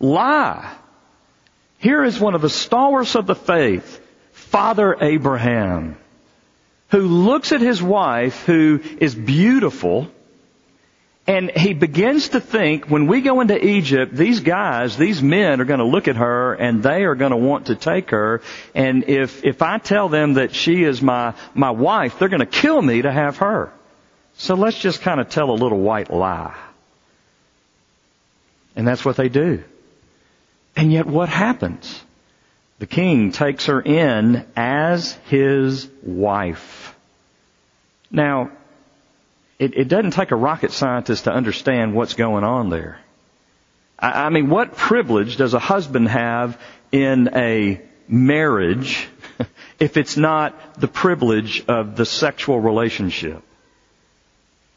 Lie. 0.00 0.70
Here 1.78 2.04
is 2.04 2.20
one 2.20 2.34
of 2.34 2.42
the 2.42 2.50
stalwarts 2.50 3.14
of 3.14 3.26
the 3.26 3.34
faith, 3.34 4.06
Father 4.32 4.96
Abraham, 5.00 5.96
who 6.90 7.00
looks 7.00 7.52
at 7.52 7.60
his 7.60 7.82
wife 7.82 8.44
who 8.44 8.80
is 9.00 9.14
beautiful 9.14 10.08
and 11.28 11.50
he 11.50 11.74
begins 11.74 12.30
to 12.30 12.40
think 12.40 12.86
when 12.86 13.06
we 13.06 13.20
go 13.20 13.42
into 13.42 13.62
Egypt, 13.62 14.14
these 14.14 14.40
guys, 14.40 14.96
these 14.96 15.22
men 15.22 15.60
are 15.60 15.66
going 15.66 15.80
to 15.80 15.84
look 15.84 16.08
at 16.08 16.16
her 16.16 16.54
and 16.54 16.82
they 16.82 17.04
are 17.04 17.14
going 17.14 17.32
to 17.32 17.36
want 17.36 17.66
to 17.66 17.74
take 17.74 18.10
her. 18.12 18.40
And 18.74 19.04
if, 19.04 19.44
if 19.44 19.60
I 19.60 19.76
tell 19.76 20.08
them 20.08 20.34
that 20.34 20.54
she 20.54 20.82
is 20.84 21.02
my, 21.02 21.34
my 21.52 21.70
wife, 21.70 22.18
they're 22.18 22.30
going 22.30 22.40
to 22.40 22.46
kill 22.46 22.80
me 22.80 23.02
to 23.02 23.12
have 23.12 23.36
her. 23.38 23.70
So 24.38 24.54
let's 24.54 24.78
just 24.78 25.02
kind 25.02 25.20
of 25.20 25.28
tell 25.28 25.50
a 25.50 25.52
little 25.52 25.80
white 25.80 26.10
lie. 26.10 26.56
And 28.74 28.88
that's 28.88 29.04
what 29.04 29.16
they 29.16 29.28
do. 29.28 29.62
And 30.76 30.90
yet 30.90 31.04
what 31.04 31.28
happens? 31.28 32.02
The 32.78 32.86
king 32.86 33.32
takes 33.32 33.66
her 33.66 33.82
in 33.82 34.46
as 34.56 35.12
his 35.26 35.88
wife. 36.02 36.77
Now, 38.10 38.50
it, 39.58 39.76
it 39.76 39.88
doesn't 39.88 40.12
take 40.12 40.30
a 40.30 40.36
rocket 40.36 40.72
scientist 40.72 41.24
to 41.24 41.32
understand 41.32 41.94
what's 41.94 42.14
going 42.14 42.44
on 42.44 42.70
there. 42.70 43.00
I, 43.98 44.26
I 44.26 44.28
mean, 44.30 44.48
what 44.48 44.76
privilege 44.76 45.36
does 45.36 45.54
a 45.54 45.58
husband 45.58 46.08
have 46.08 46.60
in 46.92 47.30
a 47.34 47.80
marriage 48.06 49.08
if 49.78 49.96
it's 49.96 50.16
not 50.16 50.80
the 50.80 50.88
privilege 50.88 51.64
of 51.66 51.96
the 51.96 52.06
sexual 52.06 52.60
relationship? 52.60 53.42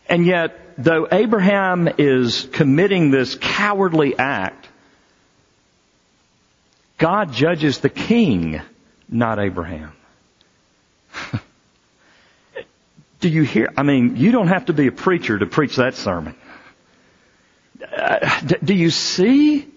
And 0.09 0.25
yet, 0.25 0.73
though 0.77 1.07
Abraham 1.09 1.87
is 1.97 2.47
committing 2.51 3.11
this 3.11 3.35
cowardly 3.35 4.17
act, 4.17 4.67
God 6.97 7.31
judges 7.31 7.79
the 7.79 7.89
king, 7.89 8.61
not 9.07 9.39
Abraham. 9.39 9.93
Do 13.21 13.29
you 13.29 13.43
hear? 13.43 13.71
I 13.77 13.83
mean, 13.83 14.17
you 14.17 14.31
don't 14.31 14.47
have 14.47 14.65
to 14.65 14.73
be 14.73 14.87
a 14.87 14.91
preacher 14.91 15.37
to 15.37 15.45
preach 15.45 15.75
that 15.77 15.93
sermon. 15.93 16.35
Uh, 17.95 18.39
do 18.63 18.73
you 18.73 18.89
see? 18.89 19.67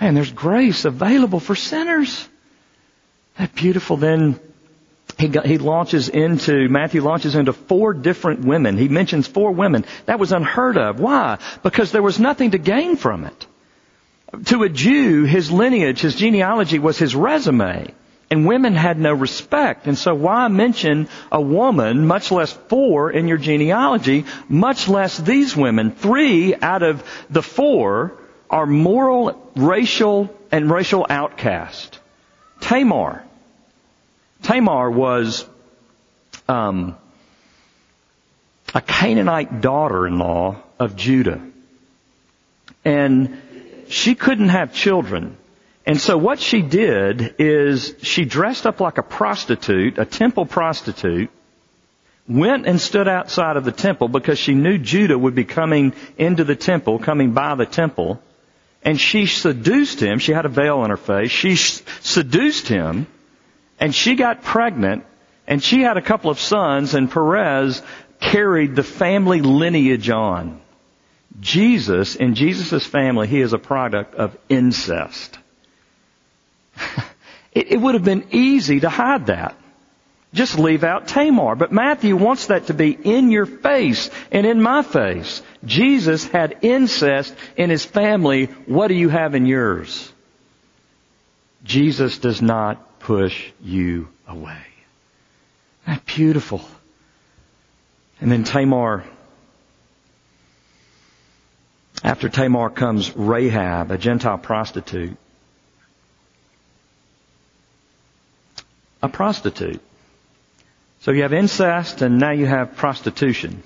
Man, 0.00 0.14
there's 0.14 0.32
grace 0.32 0.84
available 0.84 1.40
for 1.40 1.54
sinners. 1.54 2.28
That 3.38 3.54
beautiful. 3.54 3.96
Then 3.96 4.40
he, 5.16 5.28
got, 5.28 5.46
he 5.46 5.58
launches 5.58 6.08
into, 6.08 6.68
Matthew 6.68 7.02
launches 7.02 7.36
into 7.36 7.52
four 7.52 7.94
different 7.94 8.44
women. 8.44 8.76
He 8.76 8.88
mentions 8.88 9.28
four 9.28 9.52
women. 9.52 9.84
That 10.06 10.18
was 10.18 10.32
unheard 10.32 10.76
of. 10.76 10.98
Why? 10.98 11.38
Because 11.62 11.92
there 11.92 12.02
was 12.02 12.18
nothing 12.18 12.50
to 12.50 12.58
gain 12.58 12.96
from 12.96 13.24
it. 13.24 13.46
To 14.46 14.64
a 14.64 14.68
Jew, 14.68 15.24
his 15.24 15.52
lineage, 15.52 16.00
his 16.00 16.16
genealogy 16.16 16.80
was 16.80 16.98
his 16.98 17.14
resume. 17.14 17.94
And 18.30 18.46
women 18.46 18.74
had 18.74 18.98
no 18.98 19.12
respect. 19.12 19.86
And 19.86 19.96
so 19.96 20.14
why 20.14 20.48
mention 20.48 21.08
a 21.30 21.40
woman, 21.40 22.06
much 22.06 22.32
less 22.32 22.52
four 22.52 23.10
in 23.10 23.28
your 23.28 23.38
genealogy, 23.38 24.24
much 24.48 24.88
less 24.88 25.16
these 25.16 25.56
women? 25.56 25.92
Three 25.92 26.54
out 26.54 26.82
of 26.82 27.04
the 27.30 27.42
four 27.42 28.14
are 28.50 28.66
moral, 28.66 29.50
racial, 29.54 30.34
and 30.50 30.70
racial 30.70 31.06
outcast. 31.08 32.00
Tamar. 32.60 33.22
Tamar 34.42 34.90
was 34.90 35.46
um, 36.48 36.96
a 38.74 38.80
Canaanite 38.80 39.60
daughter-in-law 39.60 40.56
of 40.78 40.96
Judah. 40.96 41.40
And 42.84 43.40
she 43.88 44.14
couldn't 44.14 44.48
have 44.48 44.74
children. 44.74 45.36
And 45.86 46.00
so 46.00 46.18
what 46.18 46.40
she 46.40 46.62
did 46.62 47.36
is 47.38 47.94
she 48.02 48.24
dressed 48.24 48.66
up 48.66 48.80
like 48.80 48.98
a 48.98 49.04
prostitute, 49.04 49.98
a 49.98 50.04
temple 50.04 50.44
prostitute, 50.44 51.30
went 52.28 52.66
and 52.66 52.80
stood 52.80 53.06
outside 53.06 53.56
of 53.56 53.64
the 53.64 53.70
temple 53.70 54.08
because 54.08 54.36
she 54.36 54.54
knew 54.54 54.78
Judah 54.78 55.16
would 55.16 55.36
be 55.36 55.44
coming 55.44 55.94
into 56.18 56.42
the 56.42 56.56
temple, 56.56 56.98
coming 56.98 57.32
by 57.32 57.54
the 57.54 57.66
temple, 57.66 58.20
and 58.82 59.00
she 59.00 59.26
seduced 59.26 60.00
him. 60.00 60.18
She 60.18 60.32
had 60.32 60.44
a 60.44 60.48
veil 60.48 60.78
on 60.78 60.90
her 60.90 60.96
face. 60.96 61.30
She 61.30 61.54
seduced 61.54 62.66
him, 62.66 63.06
and 63.78 63.94
she 63.94 64.16
got 64.16 64.42
pregnant, 64.42 65.04
and 65.46 65.62
she 65.62 65.82
had 65.82 65.96
a 65.96 66.02
couple 66.02 66.30
of 66.32 66.40
sons, 66.40 66.94
and 66.94 67.08
Perez 67.08 67.80
carried 68.18 68.74
the 68.74 68.82
family 68.82 69.40
lineage 69.40 70.10
on. 70.10 70.60
Jesus, 71.38 72.16
in 72.16 72.34
Jesus' 72.34 72.84
family, 72.84 73.28
he 73.28 73.40
is 73.40 73.52
a 73.52 73.58
product 73.58 74.16
of 74.16 74.36
incest. 74.48 75.38
it, 77.52 77.72
it 77.72 77.80
would 77.80 77.94
have 77.94 78.04
been 78.04 78.26
easy 78.30 78.80
to 78.80 78.88
hide 78.88 79.26
that. 79.26 79.56
Just 80.34 80.58
leave 80.58 80.84
out 80.84 81.08
Tamar. 81.08 81.54
But 81.54 81.72
Matthew 81.72 82.14
wants 82.14 82.48
that 82.48 82.66
to 82.66 82.74
be 82.74 82.90
in 82.90 83.30
your 83.30 83.46
face 83.46 84.10
and 84.30 84.46
in 84.46 84.60
my 84.60 84.82
face. 84.82 85.42
Jesus 85.64 86.26
had 86.26 86.58
incest 86.62 87.34
in 87.56 87.70
his 87.70 87.84
family. 87.84 88.46
What 88.66 88.88
do 88.88 88.94
you 88.94 89.08
have 89.08 89.34
in 89.34 89.46
yours? 89.46 90.12
Jesus 91.64 92.18
does 92.18 92.42
not 92.42 93.00
push 93.00 93.50
you 93.62 94.08
away. 94.28 94.62
That 95.86 96.04
beautiful. 96.04 96.62
And 98.20 98.30
then 98.30 98.44
Tamar, 98.44 99.04
after 102.02 102.28
Tamar 102.28 102.70
comes 102.70 103.14
Rahab, 103.16 103.90
a 103.90 103.98
Gentile 103.98 104.38
prostitute. 104.38 105.16
A 109.06 109.08
prostitute. 109.08 109.80
So 111.00 111.12
you 111.12 111.22
have 111.22 111.32
incest 111.32 112.02
and 112.02 112.18
now 112.18 112.32
you 112.32 112.46
have 112.46 112.76
prostitution. 112.76 113.62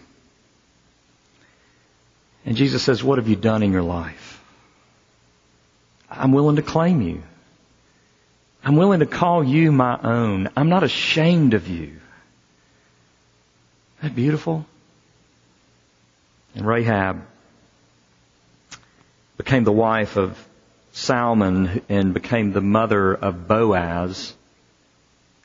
And 2.46 2.56
Jesus 2.56 2.82
says, 2.82 3.02
what 3.02 3.18
have 3.18 3.28
you 3.28 3.36
done 3.36 3.62
in 3.62 3.72
your 3.72 3.82
life? 3.82 4.42
I'm 6.10 6.32
willing 6.32 6.56
to 6.56 6.62
claim 6.62 7.02
you. 7.02 7.22
I'm 8.64 8.76
willing 8.76 9.00
to 9.00 9.06
call 9.06 9.42
you 9.42 9.72
my 9.72 9.98
own. 10.02 10.50
I'm 10.56 10.68
not 10.68 10.82
ashamed 10.82 11.54
of 11.54 11.68
you. 11.68 11.86
Isn't 11.86 12.00
that 14.02 14.14
beautiful? 14.14 14.66
And 16.54 16.66
Rahab 16.66 17.22
became 19.36 19.64
the 19.64 19.72
wife 19.72 20.16
of 20.16 20.36
Salmon 20.92 21.82
and 21.88 22.12
became 22.12 22.52
the 22.52 22.60
mother 22.60 23.14
of 23.14 23.46
Boaz. 23.46 24.34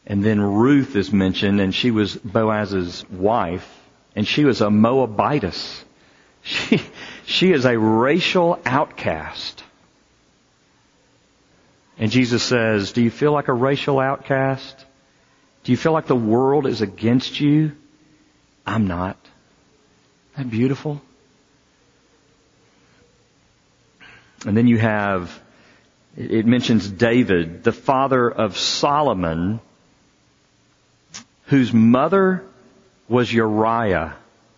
And 0.08 0.24
then 0.24 0.40
Ruth 0.40 0.96
is 0.96 1.12
mentioned, 1.12 1.60
and 1.60 1.74
she 1.74 1.92
was 1.92 2.16
Boaz's 2.16 3.04
wife, 3.10 3.68
and 4.16 4.28
she 4.28 4.46
was 4.46 4.62
a 4.62 4.70
Moabitess. 4.70 5.84
She, 6.44 6.80
she 7.26 7.52
is 7.52 7.66
a 7.66 7.78
racial 7.78 8.60
outcast. 8.66 9.64
And 11.98 12.12
Jesus 12.12 12.44
says, 12.44 12.92
do 12.92 13.02
you 13.02 13.10
feel 13.10 13.32
like 13.32 13.48
a 13.48 13.54
racial 13.54 14.00
outcast? 14.00 14.86
Do 15.64 15.72
you 15.72 15.78
feel 15.78 15.94
like 15.94 16.06
the 16.06 16.16
world 16.16 16.68
is 16.68 16.82
against 16.82 17.40
you? 17.40 17.72
I'm 18.68 18.86
not. 18.86 19.18
Isn't 20.34 20.50
that 20.50 20.52
beautiful? 20.52 21.02
And 24.46 24.56
then 24.56 24.68
you 24.68 24.78
have, 24.78 25.42
it 26.16 26.46
mentions 26.46 26.88
David, 26.88 27.64
the 27.64 27.72
father 27.72 28.30
of 28.30 28.58
Solomon, 28.58 29.60
whose 31.46 31.74
mother 31.74 32.44
was 33.08 33.32
Uriah, 33.32 34.16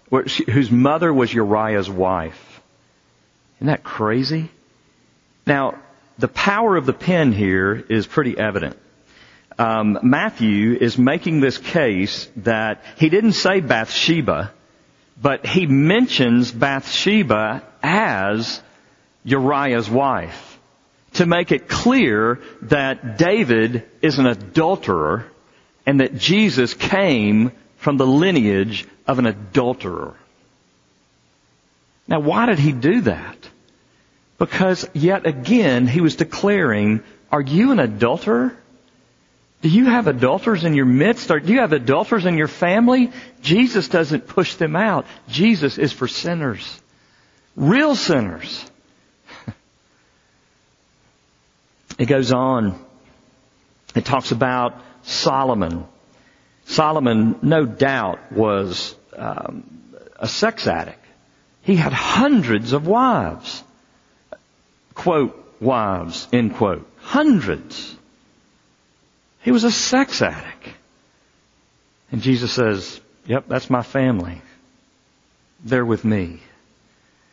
whose 0.10 0.72
mother 0.72 1.14
was 1.14 1.34
Uriah's 1.34 1.90
wife. 1.90 2.62
Isn't 3.58 3.68
that 3.68 3.84
crazy? 3.84 4.50
Now, 5.46 5.80
the 6.18 6.28
power 6.28 6.76
of 6.76 6.86
the 6.86 6.94
pen 6.94 7.32
here 7.32 7.76
is 7.76 8.08
pretty 8.08 8.38
evident. 8.38 8.78
Um, 9.60 10.00
Matthew 10.04 10.76
is 10.76 10.98
making 10.98 11.40
this 11.40 11.58
case 11.58 12.30
that 12.38 12.84
he 12.98 13.10
didn't 13.10 13.34
say 13.34 13.60
Bathsheba, 13.60 14.54
but 15.20 15.46
he 15.46 15.66
mentions 15.66 16.52
Bathsheba 16.52 17.64
as 17.82 18.62
Uriah's 19.24 19.90
wife 19.90 20.60
to 21.14 21.26
make 21.26 21.52
it 21.52 21.68
clear 21.68 22.40
that 22.64 23.18
David 23.18 23.84
is 24.02 24.20
an 24.20 24.28
adulterer 24.28 25.26
and 25.88 26.02
that 26.02 26.18
Jesus 26.18 26.74
came 26.74 27.52
from 27.78 27.96
the 27.96 28.06
lineage 28.06 28.86
of 29.08 29.20
an 29.20 29.26
adulterer. 29.26 30.16
Now 32.10 32.20
why 32.20 32.46
did 32.46 32.60
he 32.60 32.74
do 32.74 33.02
that? 33.02 33.38
Because 34.38 34.88
yet 34.94 35.26
again 35.26 35.88
he 35.88 36.02
was 36.02 36.18
declaring, 36.18 37.04
are 37.32 37.42
you 37.42 37.72
an 37.72 37.80
adulterer? 37.80 38.56
Do 39.62 39.70
you 39.70 39.86
have 39.86 40.08
adulterers 40.08 40.66
in 40.66 40.74
your 40.76 40.86
midst? 40.86 41.32
Or 41.32 41.40
do 41.40 41.54
you 41.54 41.62
have 41.62 41.74
adulterers 41.74 42.26
in 42.26 42.38
your 42.38 42.48
family? 42.50 43.12
Jesus 43.42 43.88
doesn't 43.88 44.28
push 44.28 44.56
them 44.56 44.76
out. 44.76 45.06
Jesus 45.30 45.78
is 45.78 45.94
for 45.94 46.08
sinners. 46.08 46.80
Real 47.56 47.96
sinners. 47.96 48.64
it 51.98 52.06
goes 52.06 52.32
on. 52.32 52.78
It 53.96 54.06
talks 54.06 54.32
about 54.32 54.80
Solomon. 55.08 55.86
Solomon, 56.66 57.40
no 57.42 57.66
doubt, 57.66 58.32
was 58.32 58.94
um, 59.16 59.64
a 60.20 60.28
sex 60.28 60.68
addict. 60.68 61.04
He 61.62 61.76
had 61.76 61.94
hundreds 61.94 62.74
of 62.74 62.86
wives. 62.86 63.64
Quote, 64.94 65.56
wives, 65.60 66.28
end 66.34 66.56
quote. 66.56 66.88
Hundreds. 67.00 67.96
He 69.42 69.52
was 69.52 69.64
a 69.64 69.72
sex 69.72 70.22
addict. 70.22 70.68
And 72.12 72.22
Jesus 72.22 72.52
says, 72.52 73.00
yep, 73.26 73.46
that's 73.48 73.70
my 73.70 73.84
family. 73.84 74.42
They're 75.64 75.86
with 75.86 76.04
me. 76.04 76.42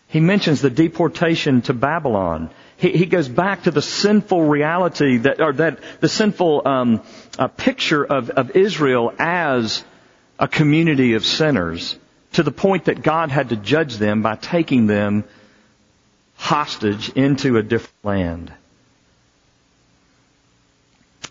He 0.09 0.21
mentions 0.21 0.61
the 0.61 0.71
deportation 0.71 1.63
to 1.63 1.75
Babylon. 1.75 2.51
He, 2.85 2.91
he 2.91 3.07
goes 3.07 3.29
back 3.31 3.63
to 3.63 3.71
the 3.71 3.81
sinful 3.81 4.43
reality 4.43 5.17
that, 5.17 5.41
or 5.41 5.55
that 5.55 5.79
the 6.01 6.09
sinful 6.09 6.69
um, 6.69 7.01
uh, 7.39 7.49
picture 7.49 8.05
of, 8.05 8.29
of 8.29 8.57
Israel 8.57 9.11
as 9.19 9.83
a 10.39 10.47
community 10.47 11.15
of 11.15 11.25
sinners, 11.25 11.99
to 12.35 12.43
the 12.43 12.53
point 12.53 12.85
that 12.85 13.03
God 13.03 13.31
had 13.31 13.49
to 13.49 13.57
judge 13.57 13.97
them 13.97 14.21
by 14.21 14.37
taking 14.37 14.87
them 14.87 15.25
hostage 16.37 17.09
into 17.09 17.57
a 17.57 17.63
different 17.63 18.05
land. 18.05 18.53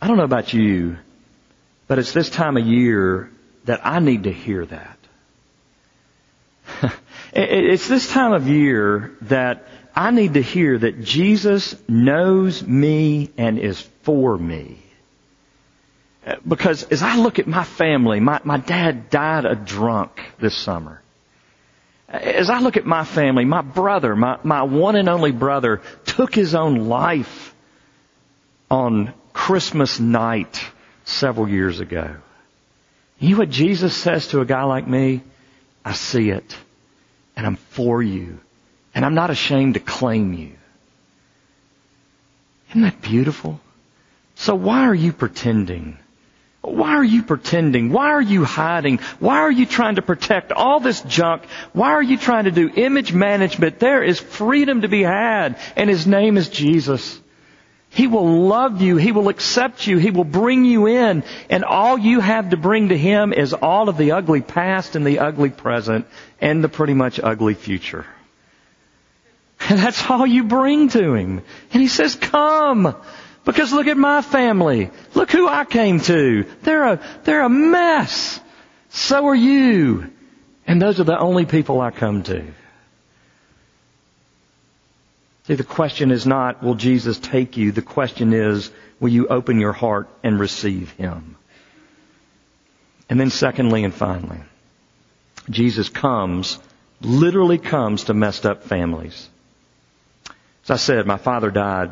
I 0.02 0.08
don't 0.08 0.18
know 0.18 0.24
about 0.24 0.54
you, 0.54 0.98
but 1.88 2.00
it's 2.00 2.14
this 2.14 2.32
time 2.32 2.58
of 2.58 2.66
year 2.66 3.30
that 3.66 3.86
I 3.86 4.00
need 4.00 4.24
to 4.24 4.34
hear 4.34 4.66
that. 4.66 4.98
It's 7.36 7.88
this 7.88 8.12
time 8.12 8.34
of 8.34 8.48
year 8.48 9.12
that 9.22 9.68
I 9.96 10.12
need 10.12 10.34
to 10.36 10.42
hear 10.42 10.78
that 10.78 11.04
Jesus 11.04 11.76
knows 11.88 12.66
me 12.66 13.32
and 13.38 13.60
is 13.60 13.80
for 14.02 14.38
me. 14.38 14.80
Because 16.48 16.84
as 16.84 17.04
I 17.04 17.18
look 17.18 17.40
at 17.40 17.48
my 17.48 17.64
family, 17.64 18.20
my, 18.20 18.40
my 18.44 18.58
dad 18.58 19.10
died 19.10 19.46
a 19.46 19.56
drunk 19.56 20.22
this 20.40 20.56
summer. 20.56 21.02
As 22.08 22.50
I 22.50 22.60
look 22.60 22.78
at 22.78 22.86
my 22.86 23.04
family, 23.04 23.46
my 23.46 23.62
brother, 23.62 24.16
my, 24.16 24.38
my 24.44 24.64
one 24.64 24.96
and 24.96 25.10
only 25.10 25.32
brother 25.32 25.82
took 26.06 26.34
his 26.34 26.56
own 26.56 26.88
life 26.88 27.54
on 28.72 29.14
Christmas 29.34 30.00
night 30.00 30.64
several 31.06 31.50
years 31.50 31.80
ago. 31.80 32.16
You 33.20 33.32
know 33.32 33.40
what 33.40 33.50
Jesus 33.50 33.96
says 33.96 34.28
to 34.30 34.42
a 34.42 34.46
guy 34.46 34.64
like 34.64 34.88
me? 34.88 35.24
I 35.84 35.94
see 35.94 36.30
it 36.30 36.58
and 37.36 37.46
I'm 37.46 37.56
for 37.56 38.02
you. 38.02 38.40
And 38.96 39.06
I'm 39.06 39.16
not 39.16 39.30
ashamed 39.30 39.74
to 39.74 39.80
claim 39.80 40.34
you. 40.34 40.52
Isn't 42.70 42.82
that 42.82 43.02
beautiful? 43.02 43.60
So 44.36 44.56
why 44.56 44.86
are 44.86 44.96
you 44.96 45.14
pretending? 45.14 45.98
Why 46.62 46.96
are 46.96 47.04
you 47.04 47.24
pretending? 47.24 47.92
Why 47.92 48.12
are 48.12 48.22
you 48.22 48.46
hiding? 48.46 49.00
Why 49.20 49.40
are 49.40 49.52
you 49.52 49.66
trying 49.66 49.96
to 49.96 50.02
protect 50.02 50.52
all 50.52 50.80
this 50.80 51.02
junk? 51.02 51.44
Why 51.74 51.92
are 51.92 52.02
you 52.02 52.18
trying 52.18 52.46
to 52.46 52.52
do 52.52 52.72
image 52.74 53.14
management? 53.14 53.80
There 53.80 54.02
is 54.02 54.20
freedom 54.20 54.82
to 54.82 54.88
be 54.88 55.04
had, 55.04 55.58
and 55.76 55.90
His 55.90 56.08
name 56.08 56.38
is 56.38 56.48
Jesus. 56.48 57.20
He 57.90 58.08
will 58.08 58.48
love 58.48 58.82
you. 58.82 58.96
He 58.96 59.12
will 59.12 59.30
accept 59.30 59.86
you. 59.86 59.98
He 59.98 60.10
will 60.10 60.24
bring 60.24 60.66
you 60.66 60.88
in. 60.88 61.24
And 61.50 61.64
all 61.64 61.98
you 61.98 62.22
have 62.22 62.50
to 62.50 62.58
bring 62.58 62.90
to 62.90 62.98
Him 62.98 63.34
is 63.34 63.54
all 63.54 63.88
of 63.90 63.98
the 63.98 64.14
ugly 64.14 64.42
past 64.42 64.96
and 64.96 65.06
the 65.06 65.20
ugly 65.20 65.50
present 65.50 66.08
and 66.42 66.64
the 66.64 66.70
pretty 66.70 66.96
much 66.96 67.20
ugly 67.22 67.54
future. 67.54 68.06
And 69.70 69.80
that's 69.80 70.10
all 70.10 70.26
you 70.26 70.44
bring 70.44 70.90
to 70.90 71.14
Him. 71.14 71.42
And 71.72 71.82
He 71.82 71.88
says, 71.88 72.16
come. 72.16 72.96
Because 73.46 73.74
look 73.74 73.88
at 73.88 73.98
my 73.98 74.22
family. 74.22 74.90
Look 75.14 75.32
who 75.32 75.48
I 75.48 75.66
came 75.66 76.00
to. 76.02 76.46
They're 76.62 76.84
a, 76.84 77.00
they're 77.24 77.42
a 77.42 77.50
mess. 77.50 78.40
So 78.90 79.28
are 79.28 79.36
you. 79.36 80.12
And 80.66 80.82
those 80.82 81.00
are 81.00 81.06
the 81.06 81.18
only 81.18 81.46
people 81.46 81.82
I 81.82 81.92
come 81.92 82.24
to. 82.24 82.46
See, 85.48 85.56
the 85.56 85.64
question 85.66 86.12
is 86.12 86.26
not, 86.26 86.64
will 86.64 86.76
Jesus 86.76 87.20
take 87.20 87.58
you? 87.58 87.74
The 87.74 87.82
question 87.82 88.32
is, 88.32 88.72
will 89.02 89.10
you 89.10 89.28
open 89.28 89.60
your 89.60 89.74
heart 89.74 90.08
and 90.24 90.40
receive 90.40 90.92
Him? 90.92 91.36
And 93.10 93.20
then 93.20 93.30
secondly 93.30 93.84
and 93.84 93.94
finally, 93.94 94.40
Jesus 95.50 95.90
comes, 95.90 96.60
literally 97.02 97.58
comes 97.58 98.06
to 98.06 98.14
messed 98.14 98.46
up 98.46 98.64
families. 98.64 99.30
As 100.64 100.72
I 100.72 100.76
said, 100.78 101.06
my 101.06 101.18
father 101.18 101.52
died 101.52 101.92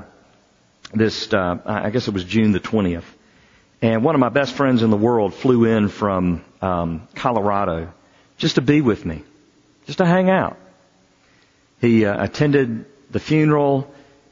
this, 0.93 1.33
uh, 1.33 1.57
I 1.65 1.89
guess 1.89 2.07
it 2.07 2.13
was 2.13 2.23
June 2.23 2.51
the 2.51 2.59
20th. 2.59 3.03
And 3.81 4.03
one 4.03 4.15
of 4.15 4.21
my 4.21 4.29
best 4.29 4.53
friends 4.53 4.83
in 4.83 4.89
the 4.89 4.97
world 4.97 5.33
flew 5.33 5.65
in 5.65 5.89
from 5.89 6.43
um, 6.61 7.07
Colorado 7.15 7.91
just 8.37 8.55
to 8.55 8.61
be 8.61 8.81
with 8.81 9.05
me, 9.05 9.23
just 9.85 9.97
to 9.97 10.05
hang 10.05 10.29
out. 10.29 10.57
He 11.79 12.05
uh, 12.05 12.23
attended 12.23 12.85
the 13.09 13.19
funeral. 13.19 13.91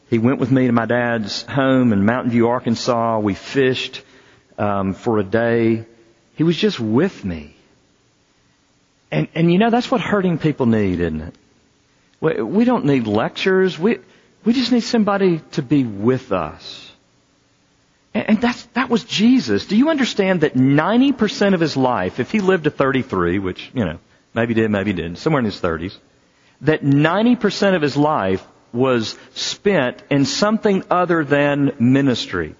He 0.09 0.19
went 0.19 0.39
with 0.39 0.51
me 0.51 0.67
to 0.67 0.73
my 0.73 0.85
dad's 0.85 1.43
home 1.43 1.93
in 1.93 2.05
Mountain 2.05 2.31
View, 2.31 2.47
Arkansas. 2.47 3.19
We 3.19 3.33
fished 3.33 4.03
um, 4.57 4.93
for 4.93 5.17
a 5.17 5.23
day. 5.23 5.85
He 6.35 6.43
was 6.43 6.55
just 6.55 6.79
with 6.79 7.25
me. 7.25 7.55
And, 9.11 9.27
and 9.33 9.51
you 9.51 9.57
know, 9.57 9.71
that's 9.71 9.89
what 9.89 10.01
hurting 10.01 10.37
people 10.37 10.67
need, 10.67 10.99
isn't 10.99 11.21
it? 11.21 11.35
We, 12.21 12.41
we 12.41 12.65
don't 12.65 12.85
need 12.85 13.07
lectures. 13.07 13.79
We, 13.79 13.99
we 14.45 14.53
just 14.53 14.71
need 14.71 14.83
somebody 14.83 15.41
to 15.51 15.61
be 15.61 15.83
with 15.83 16.31
us. 16.31 16.91
And, 18.13 18.41
that's, 18.41 18.63
that 18.73 18.89
was 18.89 19.03
Jesus. 19.03 19.65
Do 19.65 19.77
you 19.77 19.89
understand 19.89 20.41
that 20.41 20.55
90% 20.55 21.53
of 21.53 21.59
his 21.59 21.77
life, 21.77 22.19
if 22.19 22.31
he 22.31 22.39
lived 22.39 22.63
to 22.63 22.71
33, 22.71 23.39
which, 23.39 23.69
you 23.73 23.85
know, 23.85 23.99
maybe 24.33 24.53
did, 24.53 24.71
maybe 24.71 24.93
didn't, 24.93 25.17
somewhere 25.17 25.39
in 25.39 25.45
his 25.45 25.59
30s, 25.59 25.95
that 26.61 26.81
90% 26.81 27.75
of 27.75 27.81
his 27.81 27.95
life 27.95 28.45
was 28.73 29.17
spent 29.33 30.01
in 30.09 30.25
something 30.25 30.83
other 30.89 31.23
than 31.23 31.73
ministry. 31.79 32.55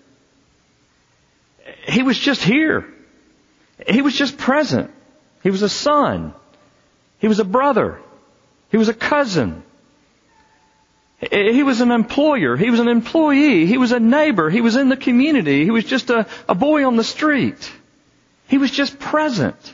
He 1.88 2.04
was 2.04 2.18
just 2.18 2.44
here. 2.44 2.86
He 3.88 4.02
was 4.02 4.14
just 4.14 4.38
present. 4.38 4.92
He 5.44 5.50
was 5.50 5.62
a 5.62 5.70
son. 5.70 6.34
He 7.20 7.28
was 7.28 7.40
a 7.40 7.46
brother. 7.46 8.00
He 8.72 8.78
was 8.78 8.90
a 8.90 8.94
cousin. 8.94 9.64
He 11.20 11.64
was 11.64 11.82
an 11.82 11.92
employer. 11.92 12.56
He 12.56 12.70
was 12.70 12.80
an 12.80 12.88
employee. 12.88 13.66
He 13.66 13.78
was 13.78 13.92
a 13.92 14.00
neighbor. 14.00 14.50
He 14.50 14.62
was 14.62 14.78
in 14.78 14.88
the 14.88 14.96
community. 14.96 15.66
He 15.66 15.72
was 15.72 15.84
just 15.84 16.10
a, 16.10 16.28
a 16.48 16.56
boy 16.56 16.86
on 16.86 16.96
the 16.96 17.04
street. 17.04 17.72
He 18.48 18.58
was 18.58 18.72
just 18.72 19.00
present. 19.00 19.74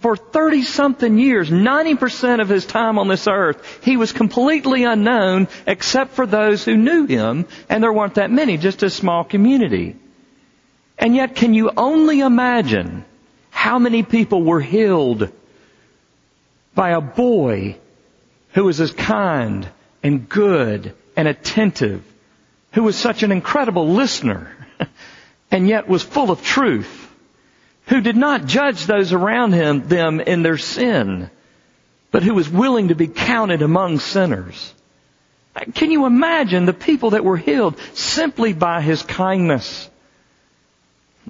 For 0.00 0.16
30 0.16 0.62
something 0.62 1.18
years, 1.18 1.48
90% 1.48 2.42
of 2.42 2.50
his 2.50 2.66
time 2.66 2.98
on 2.98 3.08
this 3.08 3.26
earth, 3.26 3.80
he 3.82 3.96
was 3.96 4.12
completely 4.12 4.84
unknown 4.84 5.48
except 5.66 6.12
for 6.12 6.26
those 6.26 6.62
who 6.64 6.76
knew 6.76 7.06
him, 7.06 7.46
and 7.70 7.82
there 7.82 7.92
weren't 7.92 8.16
that 8.16 8.30
many, 8.30 8.58
just 8.58 8.82
a 8.82 8.90
small 8.90 9.24
community. 9.24 9.96
And 10.98 11.16
yet, 11.16 11.34
can 11.34 11.54
you 11.54 11.70
only 11.74 12.20
imagine 12.20 13.06
how 13.50 13.78
many 13.78 14.02
people 14.02 14.42
were 14.42 14.60
healed 14.60 15.32
by 16.74 16.90
a 16.90 17.00
boy 17.00 17.78
who 18.50 18.64
was 18.64 18.80
as 18.82 18.92
kind 18.92 19.68
and 20.06 20.28
good 20.28 20.94
and 21.16 21.26
attentive, 21.26 22.04
who 22.72 22.84
was 22.84 22.96
such 22.96 23.22
an 23.22 23.32
incredible 23.32 23.88
listener, 23.88 24.54
and 25.50 25.68
yet 25.68 25.88
was 25.88 26.02
full 26.02 26.30
of 26.30 26.44
truth, 26.44 27.12
who 27.86 28.00
did 28.00 28.16
not 28.16 28.46
judge 28.46 28.86
those 28.86 29.12
around 29.12 29.52
him, 29.52 29.88
them 29.88 30.20
in 30.20 30.42
their 30.42 30.58
sin, 30.58 31.28
but 32.12 32.22
who 32.22 32.34
was 32.34 32.48
willing 32.48 32.88
to 32.88 32.94
be 32.94 33.08
counted 33.08 33.62
among 33.62 33.98
sinners. 33.98 34.72
Can 35.74 35.90
you 35.90 36.06
imagine 36.06 36.66
the 36.66 36.72
people 36.72 37.10
that 37.10 37.24
were 37.24 37.36
healed 37.36 37.78
simply 37.94 38.52
by 38.52 38.82
his 38.82 39.02
kindness? 39.02 39.90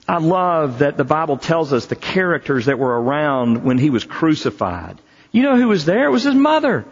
I 0.07 0.19
love 0.19 0.81
that 0.81 0.97
the 0.97 1.05
Bible 1.05 1.39
tells 1.39 1.73
us 1.73 1.87
the 1.87 1.97
characters 1.97 2.67
that 2.67 2.79
were 2.79 3.01
around 3.01 3.65
when 3.65 3.79
he 3.79 3.89
was 3.89 4.05
crucified. 4.05 4.99
You 5.33 5.43
know 5.45 5.57
who 5.57 5.69
was 5.69 5.85
there? 5.85 6.07
It 6.07 6.11
was 6.11 6.25
his 6.25 6.35
mother, 6.35 6.85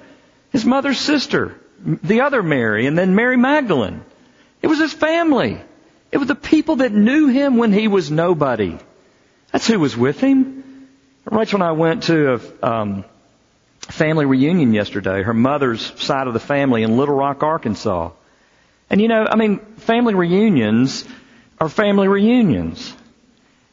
his 0.51 0.65
mother's 0.65 0.99
sister 0.99 1.57
the 1.79 2.23
other 2.23 2.43
Mary, 2.43 2.87
and 2.87 2.97
then 2.97 3.15
Mary 3.15 3.37
Magdalene. 3.37 4.03
It 4.63 4.69
was 4.69 4.79
his 4.79 4.93
family. 4.93 5.61
It 6.11 6.19
was 6.19 6.29
the 6.29 6.35
people 6.35 6.77
that 6.77 6.93
knew 6.93 7.29
him 7.29 7.57
when 7.57 7.73
he 7.73 7.89
was 7.89 8.11
nobody. 8.11 8.79
That's 9.53 9.67
who 9.67 9.79
was 9.79 9.97
with 9.97 10.21
him. 10.21 10.89
Rachel 11.25 11.57
and 11.57 11.69
I 11.69 11.73
went 11.73 12.05
to 12.05 12.35
a 12.35 12.67
um, 12.67 13.05
family 13.81 14.25
reunion 14.25 14.73
yesterday, 14.73 15.23
her 15.23 15.35
mother's 15.35 15.81
side 16.03 16.27
of 16.27 16.35
the 16.35 16.41
family 16.41 16.83
in 16.83 16.97
Little 16.97 17.15
Rock, 17.15 17.43
Arkansas. 17.43 18.11
And 18.91 19.01
you 19.01 19.09
know, 19.09 19.27
I 19.29 19.37
mean, 19.37 19.59
family 19.77 20.15
reunions 20.15 21.05
are 21.61 21.69
family 21.69 22.09
reunions. 22.09 22.95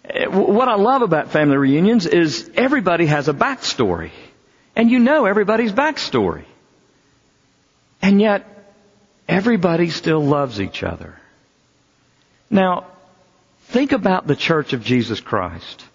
Eh, 0.05 0.25
what 0.27 0.67
I 0.67 0.75
love 0.75 1.01
about 1.01 1.31
family 1.31 1.57
reunions 1.57 2.05
is 2.05 2.49
everybody 2.55 3.05
has 3.05 3.27
a 3.27 3.33
backstory. 3.33 4.11
And 4.75 4.89
you 4.89 4.99
know 4.99 5.25
everybody's 5.25 5.73
backstory. 5.73 6.45
And 8.01 8.19
yet, 8.19 8.45
everybody 9.27 9.89
still 9.89 10.23
loves 10.23 10.59
each 10.59 10.83
other. 10.83 11.19
Now, 12.49 12.87
think 13.67 13.91
about 13.91 14.27
the 14.27 14.35
church 14.35 14.73
of 14.73 14.83
Jesus 14.83 15.19
Christ. 15.19 15.85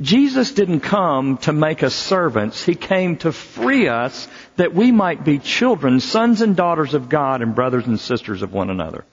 Jesus 0.00 0.52
didn't 0.52 0.80
come 0.80 1.38
to 1.38 1.52
make 1.52 1.82
us 1.82 1.94
servants. 1.94 2.64
He 2.64 2.76
came 2.76 3.16
to 3.18 3.32
free 3.32 3.88
us 3.88 4.28
that 4.56 4.72
we 4.72 4.92
might 4.92 5.24
be 5.24 5.40
children, 5.40 5.98
sons 5.98 6.42
and 6.42 6.54
daughters 6.54 6.94
of 6.94 7.08
God 7.08 7.42
and 7.42 7.56
brothers 7.56 7.86
and 7.86 7.98
sisters 7.98 8.42
of 8.42 8.52
one 8.52 8.70
another. 8.70 9.04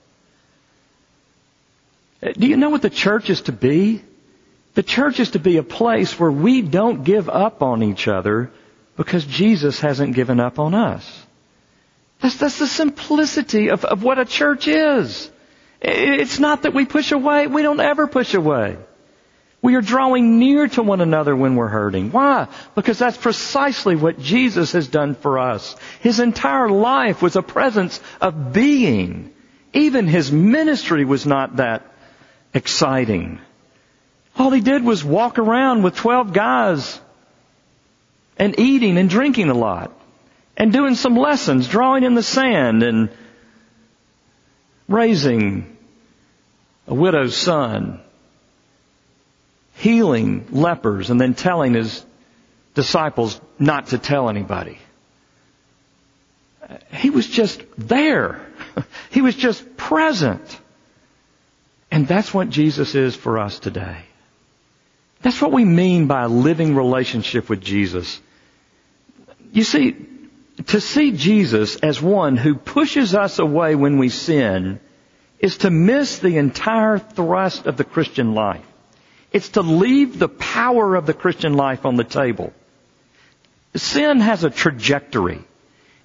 Uh, 2.22 2.32
do 2.32 2.46
you 2.46 2.56
know 2.56 2.70
what 2.70 2.82
the 2.82 2.90
church 2.90 3.28
is 3.28 3.42
to 3.42 3.52
be? 3.52 4.02
The 4.74 4.84
church 4.84 5.18
is 5.18 5.32
to 5.32 5.40
be 5.40 5.56
a 5.56 5.64
place 5.64 6.18
where 6.18 6.30
we 6.30 6.62
don't 6.62 7.02
give 7.02 7.28
up 7.28 7.60
on 7.62 7.82
each 7.82 8.06
other 8.06 8.52
because 8.96 9.24
Jesus 9.24 9.80
hasn't 9.80 10.14
given 10.14 10.38
up 10.38 10.60
on 10.60 10.74
us. 10.74 11.26
That's, 12.20 12.36
that's 12.36 12.58
the 12.58 12.66
simplicity 12.66 13.68
of, 13.68 13.84
of 13.84 14.02
what 14.02 14.18
a 14.18 14.24
church 14.24 14.66
is. 14.66 15.30
It's 15.80 16.40
not 16.40 16.62
that 16.62 16.74
we 16.74 16.84
push 16.86 17.12
away. 17.12 17.46
We 17.46 17.62
don't 17.62 17.80
ever 17.80 18.06
push 18.08 18.34
away. 18.34 18.76
We 19.60 19.74
are 19.74 19.80
drawing 19.80 20.38
near 20.38 20.68
to 20.68 20.82
one 20.82 21.00
another 21.00 21.34
when 21.34 21.56
we're 21.56 21.68
hurting. 21.68 22.12
Why? 22.12 22.46
Because 22.74 22.98
that's 22.98 23.16
precisely 23.16 23.96
what 23.96 24.20
Jesus 24.20 24.72
has 24.72 24.86
done 24.86 25.14
for 25.14 25.38
us. 25.38 25.74
His 26.00 26.20
entire 26.20 26.68
life 26.68 27.22
was 27.22 27.34
a 27.36 27.42
presence 27.42 28.00
of 28.20 28.52
being. 28.52 29.32
Even 29.72 30.06
his 30.06 30.30
ministry 30.30 31.04
was 31.04 31.26
not 31.26 31.56
that 31.56 31.82
exciting. 32.54 33.40
All 34.36 34.50
he 34.50 34.60
did 34.60 34.84
was 34.84 35.04
walk 35.04 35.38
around 35.38 35.82
with 35.82 35.96
12 35.96 36.32
guys 36.32 37.00
and 38.36 38.58
eating 38.58 38.96
and 38.96 39.10
drinking 39.10 39.50
a 39.50 39.54
lot 39.54 39.92
and 40.58 40.72
doing 40.72 40.96
some 40.96 41.16
lessons, 41.16 41.68
drawing 41.68 42.02
in 42.02 42.14
the 42.14 42.22
sand 42.22 42.82
and 42.82 43.10
raising 44.88 45.76
a 46.88 46.94
widow's 46.94 47.36
son, 47.36 48.00
healing 49.74 50.48
lepers 50.50 51.10
and 51.10 51.20
then 51.20 51.34
telling 51.34 51.74
his 51.74 52.04
disciples 52.74 53.40
not 53.58 53.88
to 53.88 53.98
tell 53.98 54.28
anybody. 54.28 54.78
He 56.92 57.10
was 57.10 57.26
just 57.26 57.62
there. 57.78 58.44
He 59.10 59.22
was 59.22 59.34
just 59.34 59.76
present. 59.76 60.60
And 61.90 62.06
that's 62.06 62.32
what 62.32 62.50
Jesus 62.50 62.94
is 62.94 63.16
for 63.16 63.38
us 63.38 63.58
today. 63.58 64.02
That's 65.22 65.40
what 65.40 65.50
we 65.50 65.64
mean 65.64 66.06
by 66.06 66.24
a 66.24 66.28
living 66.28 66.76
relationship 66.76 67.48
with 67.48 67.60
Jesus. 67.60 68.20
You 69.50 69.64
see, 69.64 69.96
to 70.66 70.80
see 70.80 71.12
Jesus 71.12 71.76
as 71.76 72.02
one 72.02 72.36
who 72.36 72.54
pushes 72.54 73.14
us 73.14 73.38
away 73.38 73.74
when 73.74 73.98
we 73.98 74.08
sin 74.08 74.80
is 75.38 75.58
to 75.58 75.70
miss 75.70 76.18
the 76.18 76.36
entire 76.36 76.98
thrust 76.98 77.66
of 77.66 77.76
the 77.76 77.84
Christian 77.84 78.34
life. 78.34 78.64
It's 79.32 79.50
to 79.50 79.62
leave 79.62 80.18
the 80.18 80.28
power 80.28 80.96
of 80.96 81.06
the 81.06 81.14
Christian 81.14 81.54
life 81.54 81.86
on 81.86 81.96
the 81.96 82.04
table. 82.04 82.52
Sin 83.76 84.20
has 84.20 84.42
a 84.42 84.50
trajectory, 84.50 85.40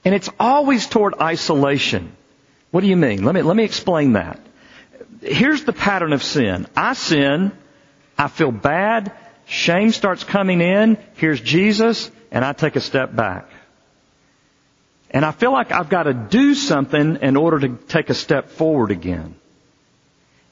and 0.05 0.13
it's 0.13 0.29
always 0.39 0.85
toward 0.85 1.15
isolation. 1.19 2.15
What 2.71 2.81
do 2.81 2.87
you 2.87 2.97
mean? 2.97 3.23
Let 3.23 3.33
me, 3.33 3.41
let 3.41 3.55
me 3.55 3.63
explain 3.63 4.13
that. 4.13 4.39
Here's 5.21 5.63
the 5.63 5.73
pattern 5.73 6.13
of 6.13 6.21
sin. 6.21 6.67
I 6.75 6.93
sin, 6.93 7.53
I 8.17 8.27
feel 8.27 8.51
bad, 8.51 9.13
shame 9.45 9.91
starts 9.91 10.23
coming 10.23 10.61
in, 10.61 10.97
here's 11.15 11.41
Jesus, 11.41 12.11
and 12.31 12.43
I 12.43 12.53
take 12.53 12.75
a 12.75 12.81
step 12.81 13.15
back. 13.15 13.49
And 15.13 15.23
I 15.23 15.31
feel 15.31 15.51
like 15.51 15.71
I've 15.71 15.89
got 15.89 16.03
to 16.03 16.13
do 16.13 16.55
something 16.55 17.17
in 17.21 17.37
order 17.37 17.59
to 17.59 17.77
take 17.87 18.09
a 18.09 18.15
step 18.15 18.49
forward 18.49 18.89
again. 18.89 19.35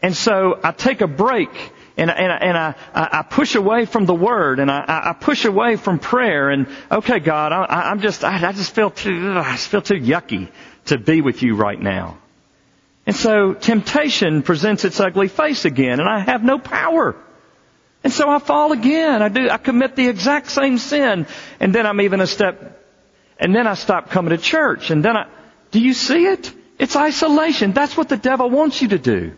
And 0.03 0.15
so 0.15 0.59
I 0.63 0.71
take 0.71 1.01
a 1.01 1.07
break 1.07 1.49
and, 1.97 2.09
and, 2.09 2.31
and 2.31 2.57
I, 2.57 2.75
I 2.93 3.23
push 3.23 3.55
away 3.55 3.85
from 3.85 4.05
the 4.05 4.13
Word 4.13 4.59
and 4.59 4.71
I, 4.71 4.83
I 4.87 5.13
push 5.13 5.45
away 5.45 5.75
from 5.75 5.99
prayer 5.99 6.49
and 6.49 6.67
okay, 6.91 7.19
God, 7.19 7.51
I, 7.51 7.89
I'm 7.91 8.01
just, 8.01 8.23
I, 8.23 8.47
I 8.47 8.51
just 8.51 8.73
feel 8.73 8.91
too, 8.91 9.33
I 9.35 9.51
just 9.51 9.67
feel 9.67 9.81
too 9.81 9.99
yucky 9.99 10.49
to 10.85 10.97
be 10.97 11.21
with 11.21 11.43
you 11.43 11.55
right 11.55 11.79
now. 11.79 12.17
And 13.05 13.15
so 13.15 13.53
temptation 13.53 14.43
presents 14.43 14.85
its 14.85 14.99
ugly 14.99 15.27
face 15.27 15.65
again 15.65 15.99
and 15.99 16.07
I 16.07 16.19
have 16.19 16.43
no 16.43 16.59
power. 16.59 17.15
And 18.03 18.11
so 18.11 18.29
I 18.29 18.39
fall 18.39 18.71
again. 18.71 19.21
I 19.21 19.29
do, 19.29 19.49
I 19.49 19.57
commit 19.57 19.95
the 19.95 20.07
exact 20.07 20.49
same 20.49 20.77
sin 20.77 21.27
and 21.59 21.75
then 21.75 21.85
I'm 21.85 22.01
even 22.01 22.21
a 22.21 22.27
step 22.27 22.80
and 23.41 23.55
then 23.55 23.65
I 23.65 23.73
stop 23.73 24.11
coming 24.11 24.29
to 24.29 24.37
church. 24.37 24.91
And 24.91 25.03
then 25.03 25.17
I, 25.17 25.27
do 25.71 25.79
you 25.79 25.93
see 25.93 26.27
it? 26.27 26.53
It's 26.77 26.95
isolation. 26.95 27.73
That's 27.73 27.97
what 27.97 28.07
the 28.07 28.17
devil 28.17 28.49
wants 28.49 28.81
you 28.81 28.89
to 28.89 28.99
do. 28.99 29.33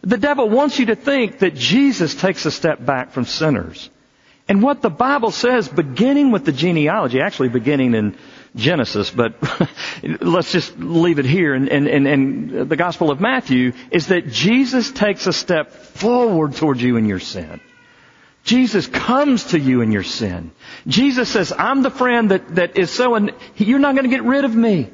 The 0.00 0.16
devil 0.16 0.48
wants 0.48 0.78
you 0.78 0.86
to 0.86 0.96
think 0.96 1.40
that 1.40 1.54
Jesus 1.54 2.14
takes 2.14 2.46
a 2.46 2.50
step 2.50 2.84
back 2.84 3.12
from 3.12 3.26
sinners. 3.26 3.90
And 4.48 4.62
what 4.62 4.80
the 4.80 4.90
Bible 4.90 5.30
says, 5.30 5.68
beginning 5.68 6.32
with 6.32 6.46
the 6.46 6.52
genealogy, 6.52 7.20
actually 7.20 7.50
beginning 7.50 7.94
in 7.94 8.16
Genesis, 8.56 9.10
but 9.10 9.34
let's 10.20 10.50
just 10.50 10.78
leave 10.78 11.18
it 11.18 11.26
here 11.26 11.54
and, 11.54 11.68
and, 11.68 11.86
and, 11.86 12.06
and 12.08 12.68
the 12.70 12.76
Gospel 12.76 13.10
of 13.10 13.20
Matthew, 13.20 13.74
is 13.90 14.08
that 14.08 14.28
Jesus 14.28 14.90
takes 14.90 15.26
a 15.26 15.32
step 15.32 15.70
forward 15.70 16.56
towards 16.56 16.82
you 16.82 16.96
in 16.96 17.04
your 17.04 17.20
sin. 17.20 17.60
Jesus 18.50 18.88
comes 18.88 19.44
to 19.52 19.60
you 19.60 19.80
in 19.80 19.92
your 19.92 20.02
sin. 20.02 20.50
Jesus 20.88 21.28
says, 21.28 21.52
I'm 21.56 21.82
the 21.82 21.90
friend 21.90 22.32
that, 22.32 22.56
that 22.56 22.76
is 22.76 22.90
so, 22.90 23.14
and 23.14 23.32
you're 23.54 23.78
not 23.78 23.94
going 23.94 24.10
to 24.10 24.16
get 24.16 24.24
rid 24.24 24.44
of 24.44 24.52
me. 24.52 24.90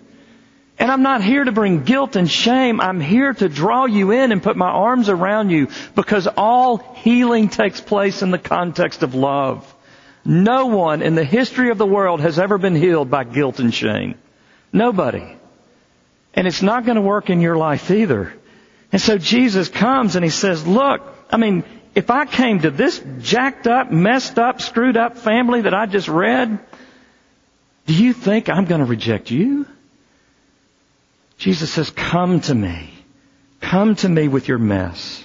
And 0.79 0.93
I'm 0.93 1.03
not 1.03 1.25
here 1.25 1.43
to 1.43 1.53
bring 1.53 1.83
guilt 1.85 2.17
and 2.17 2.31
shame. 2.31 2.83
I'm 2.83 3.01
here 3.01 3.33
to 3.33 3.49
draw 3.49 3.87
you 3.87 4.11
in 4.11 4.31
and 4.31 4.43
put 4.43 4.59
my 4.59 4.69
arms 4.69 5.09
around 5.09 5.49
you 5.49 5.69
because 5.95 6.27
all 6.27 6.77
healing 6.97 7.49
takes 7.49 7.81
place 7.81 8.21
in 8.21 8.31
the 8.31 8.39
context 8.39 9.03
of 9.03 9.15
love. 9.15 9.75
No 10.23 10.67
one 10.67 11.01
in 11.01 11.15
the 11.15 11.25
history 11.25 11.71
of 11.71 11.79
the 11.79 11.87
world 11.87 12.21
has 12.21 12.39
ever 12.39 12.59
been 12.59 12.77
healed 12.77 13.11
by 13.11 13.25
guilt 13.25 13.59
and 13.59 13.73
shame. 13.73 14.17
Nobody. 14.71 15.35
And 16.35 16.47
it's 16.47 16.61
not 16.61 16.85
going 16.85 16.97
to 16.97 17.01
work 17.01 17.31
in 17.31 17.41
your 17.41 17.57
life 17.57 17.91
either. 17.91 18.35
And 18.93 19.01
so 19.01 19.17
Jesus 19.17 19.71
comes 19.71 20.15
and 20.15 20.23
he 20.23 20.31
says, 20.31 20.67
look, 20.67 21.01
I 21.31 21.39
mean, 21.39 21.65
if 21.97 22.11
I 22.11 22.27
came 22.27 22.61
to 22.61 22.71
this 22.71 23.03
jacked 23.21 23.67
up, 23.67 23.91
messed 23.91 24.39
up, 24.39 24.61
screwed 24.61 24.99
up 24.99 25.17
family 25.17 25.63
that 25.63 25.73
I 25.73 25.87
just 25.87 26.09
read, 26.09 26.59
do 27.87 27.95
you 27.95 28.13
think 28.13 28.51
I'm 28.51 28.67
going 28.67 28.81
to 28.81 28.87
reject 28.87 29.31
you? 29.31 29.67
Jesus 31.39 31.73
says, 31.73 31.89
come 31.89 32.43
to 32.43 32.55
me. 32.55 32.91
Come 33.63 33.95
to 33.97 34.09
me 34.11 34.29
with 34.29 34.47
your 34.47 34.59
mess. 34.59 35.25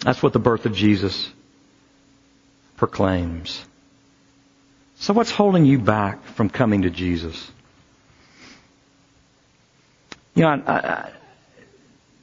That's 0.00 0.22
what 0.22 0.34
the 0.34 0.38
birth 0.38 0.66
of 0.66 0.74
Jesus 0.74 1.32
proclaims. 2.76 3.64
So 4.96 5.14
what's 5.14 5.30
holding 5.30 5.64
you 5.64 5.78
back 5.78 6.22
from 6.24 6.50
coming 6.50 6.82
to 6.82 6.90
Jesus? 6.90 7.50
You 10.34 10.42
know, 10.42 10.48
I, 10.48 10.72
I, 10.72 11.12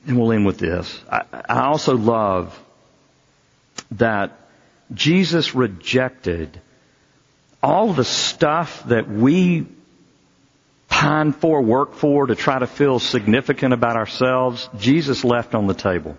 and 0.05 0.19
we'll 0.19 0.31
end 0.31 0.45
with 0.45 0.57
this. 0.57 1.01
I, 1.11 1.23
I 1.47 1.65
also 1.65 1.95
love 1.95 2.59
that 3.91 4.37
Jesus 4.93 5.55
rejected 5.55 6.59
all 7.61 7.93
the 7.93 8.03
stuff 8.03 8.83
that 8.89 9.09
we 9.09 9.65
pine 10.89 11.31
for, 11.31 11.61
work 11.61 11.95
for, 11.95 12.27
to 12.27 12.35
try 12.35 12.59
to 12.59 12.67
feel 12.67 12.99
significant 12.99 13.73
about 13.73 13.95
ourselves. 13.95 14.69
Jesus 14.77 15.23
left 15.23 15.55
on 15.55 15.67
the 15.67 15.73
table. 15.73 16.17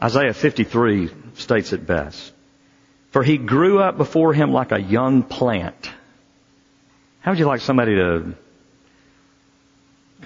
Isaiah 0.00 0.32
53 0.32 1.10
states 1.34 1.72
it 1.72 1.86
best. 1.86 2.32
For 3.10 3.22
he 3.22 3.38
grew 3.38 3.80
up 3.80 3.96
before 3.96 4.32
him 4.32 4.52
like 4.52 4.72
a 4.72 4.80
young 4.80 5.22
plant. 5.22 5.90
How 7.20 7.32
would 7.32 7.38
you 7.38 7.46
like 7.46 7.60
somebody 7.60 7.96
to 7.96 8.34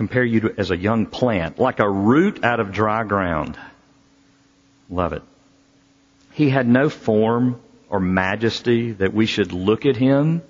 compare 0.00 0.24
you 0.24 0.40
to 0.40 0.54
as 0.56 0.70
a 0.70 0.76
young 0.78 1.04
plant, 1.04 1.58
like 1.58 1.78
a 1.78 1.86
root 1.86 2.42
out 2.42 2.58
of 2.58 2.72
dry 2.72 3.04
ground. 3.04 3.58
Love 4.88 5.12
it. 5.12 5.22
He 6.32 6.48
had 6.48 6.66
no 6.66 6.88
form 6.88 7.60
or 7.90 8.00
majesty 8.00 8.92
that 8.92 9.12
we 9.12 9.26
should 9.26 9.52
look 9.52 9.84
at 9.84 9.96
him. 9.96 10.40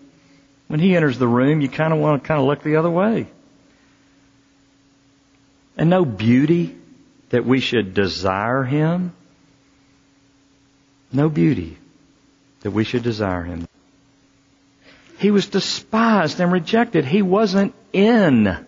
When 0.68 0.78
he 0.78 0.94
enters 0.94 1.18
the 1.18 1.26
room, 1.26 1.60
you 1.60 1.68
kind 1.68 1.92
of 1.92 1.98
want 1.98 2.22
to 2.22 2.28
kind 2.28 2.40
of 2.40 2.46
look 2.46 2.62
the 2.62 2.76
other 2.76 2.90
way. 2.90 3.26
And 5.76 5.90
no 5.90 6.04
beauty 6.04 6.76
that 7.30 7.44
we 7.44 7.58
should 7.58 7.92
desire 7.92 8.62
him. 8.62 9.12
No 11.12 11.28
beauty 11.28 11.76
that 12.60 12.70
we 12.70 12.84
should 12.84 13.02
desire 13.02 13.42
him. 13.42 13.66
He 15.18 15.32
was 15.32 15.46
despised 15.46 16.38
and 16.38 16.52
rejected. 16.52 17.04
He 17.04 17.22
wasn't 17.22 17.74
in 17.92 18.64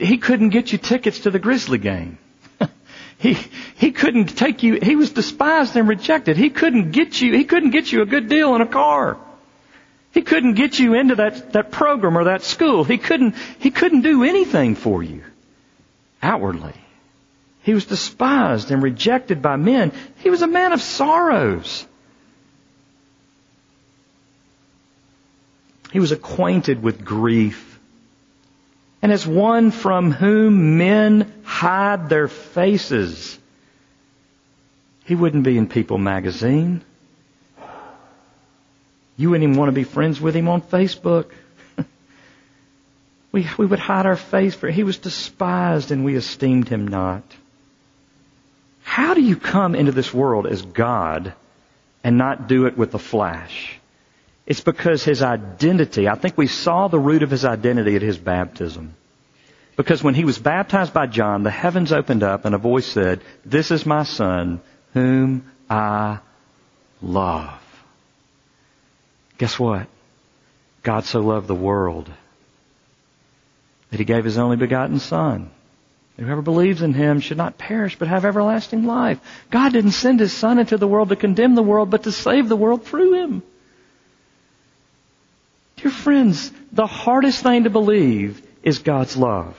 he 0.00 0.18
couldn't 0.18 0.50
get 0.50 0.72
you 0.72 0.78
tickets 0.78 1.20
to 1.20 1.30
the 1.30 1.38
Grizzly 1.38 1.78
game. 1.78 2.18
he, 3.18 3.36
he 3.76 3.92
couldn't 3.92 4.36
take 4.36 4.62
you, 4.62 4.78
he 4.82 4.96
was 4.96 5.12
despised 5.12 5.76
and 5.76 5.88
rejected. 5.88 6.36
He 6.36 6.50
couldn't 6.50 6.92
get 6.92 7.20
you, 7.20 7.32
he 7.32 7.44
couldn't 7.44 7.70
get 7.70 7.92
you 7.92 8.02
a 8.02 8.06
good 8.06 8.28
deal 8.28 8.54
in 8.54 8.60
a 8.60 8.66
car. 8.66 9.18
He 10.12 10.22
couldn't 10.22 10.54
get 10.54 10.78
you 10.78 10.94
into 10.94 11.16
that, 11.16 11.52
that 11.52 11.70
program 11.70 12.16
or 12.16 12.24
that 12.24 12.42
school. 12.42 12.84
He 12.84 12.96
couldn't, 12.96 13.34
he 13.58 13.70
couldn't 13.70 14.00
do 14.00 14.24
anything 14.24 14.74
for 14.74 15.02
you 15.02 15.22
outwardly. 16.22 16.74
He 17.62 17.74
was 17.74 17.84
despised 17.84 18.70
and 18.70 18.82
rejected 18.82 19.42
by 19.42 19.56
men. 19.56 19.92
He 20.18 20.30
was 20.30 20.40
a 20.40 20.46
man 20.46 20.72
of 20.72 20.80
sorrows. 20.80 21.86
He 25.92 26.00
was 26.00 26.12
acquainted 26.12 26.82
with 26.82 27.04
grief 27.04 27.75
and 29.02 29.12
as 29.12 29.26
one 29.26 29.70
from 29.70 30.10
whom 30.10 30.78
men 30.78 31.32
hide 31.44 32.08
their 32.08 32.28
faces. 32.28 33.38
He 35.04 35.14
wouldn't 35.14 35.44
be 35.44 35.56
in 35.56 35.68
People 35.68 35.98
magazine. 35.98 36.82
You 39.16 39.30
wouldn't 39.30 39.48
even 39.48 39.58
want 39.58 39.68
to 39.68 39.74
be 39.74 39.84
friends 39.84 40.20
with 40.20 40.34
him 40.34 40.48
on 40.48 40.60
Facebook. 40.60 41.30
we, 43.32 43.48
we 43.56 43.66
would 43.66 43.78
hide 43.78 44.06
our 44.06 44.16
face 44.16 44.54
for 44.54 44.68
he 44.68 44.82
was 44.82 44.98
despised 44.98 45.90
and 45.90 46.04
we 46.04 46.16
esteemed 46.16 46.68
him 46.68 46.88
not. 46.88 47.22
How 48.82 49.14
do 49.14 49.22
you 49.22 49.36
come 49.36 49.74
into 49.74 49.92
this 49.92 50.12
world 50.12 50.46
as 50.46 50.62
God 50.62 51.34
and 52.02 52.18
not 52.18 52.48
do 52.48 52.66
it 52.66 52.76
with 52.76 52.94
a 52.94 52.98
flash? 52.98 53.78
It's 54.46 54.60
because 54.60 55.02
his 55.02 55.22
identity, 55.22 56.08
I 56.08 56.14
think 56.14 56.38
we 56.38 56.46
saw 56.46 56.86
the 56.86 57.00
root 57.00 57.22
of 57.22 57.30
his 57.30 57.44
identity 57.44 57.96
at 57.96 58.02
his 58.02 58.16
baptism. 58.16 58.94
Because 59.76 60.02
when 60.02 60.14
he 60.14 60.24
was 60.24 60.38
baptized 60.38 60.94
by 60.94 61.06
John, 61.06 61.42
the 61.42 61.50
heavens 61.50 61.92
opened 61.92 62.22
up 62.22 62.44
and 62.44 62.54
a 62.54 62.58
voice 62.58 62.86
said, 62.86 63.20
This 63.44 63.70
is 63.70 63.84
my 63.84 64.04
son 64.04 64.60
whom 64.94 65.50
I 65.68 66.20
love. 67.02 67.60
Guess 69.38 69.58
what? 69.58 69.88
God 70.82 71.04
so 71.04 71.20
loved 71.20 71.48
the 71.48 71.54
world 71.54 72.10
that 73.90 73.98
he 73.98 74.04
gave 74.04 74.24
his 74.24 74.38
only 74.38 74.56
begotten 74.56 75.00
son. 75.00 75.50
Whoever 76.16 76.40
believes 76.40 76.80
in 76.80 76.94
him 76.94 77.20
should 77.20 77.36
not 77.36 77.58
perish 77.58 77.98
but 77.98 78.08
have 78.08 78.24
everlasting 78.24 78.86
life. 78.86 79.20
God 79.50 79.72
didn't 79.72 79.90
send 79.90 80.20
his 80.20 80.32
son 80.32 80.58
into 80.58 80.78
the 80.78 80.88
world 80.88 81.10
to 81.10 81.16
condemn 81.16 81.54
the 81.54 81.62
world, 81.62 81.90
but 81.90 82.04
to 82.04 82.12
save 82.12 82.48
the 82.48 82.56
world 82.56 82.84
through 82.84 83.12
him. 83.14 83.42
Dear 85.76 85.90
friends, 85.90 86.50
the 86.72 86.86
hardest 86.86 87.42
thing 87.42 87.64
to 87.64 87.70
believe 87.70 88.42
is 88.62 88.78
God's 88.78 89.16
love. 89.16 89.56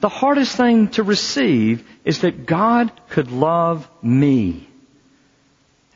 The 0.00 0.08
hardest 0.08 0.56
thing 0.56 0.88
to 0.90 1.02
receive 1.02 1.86
is 2.04 2.20
that 2.20 2.46
God 2.46 2.92
could 3.10 3.30
love 3.30 3.88
me. 4.02 4.68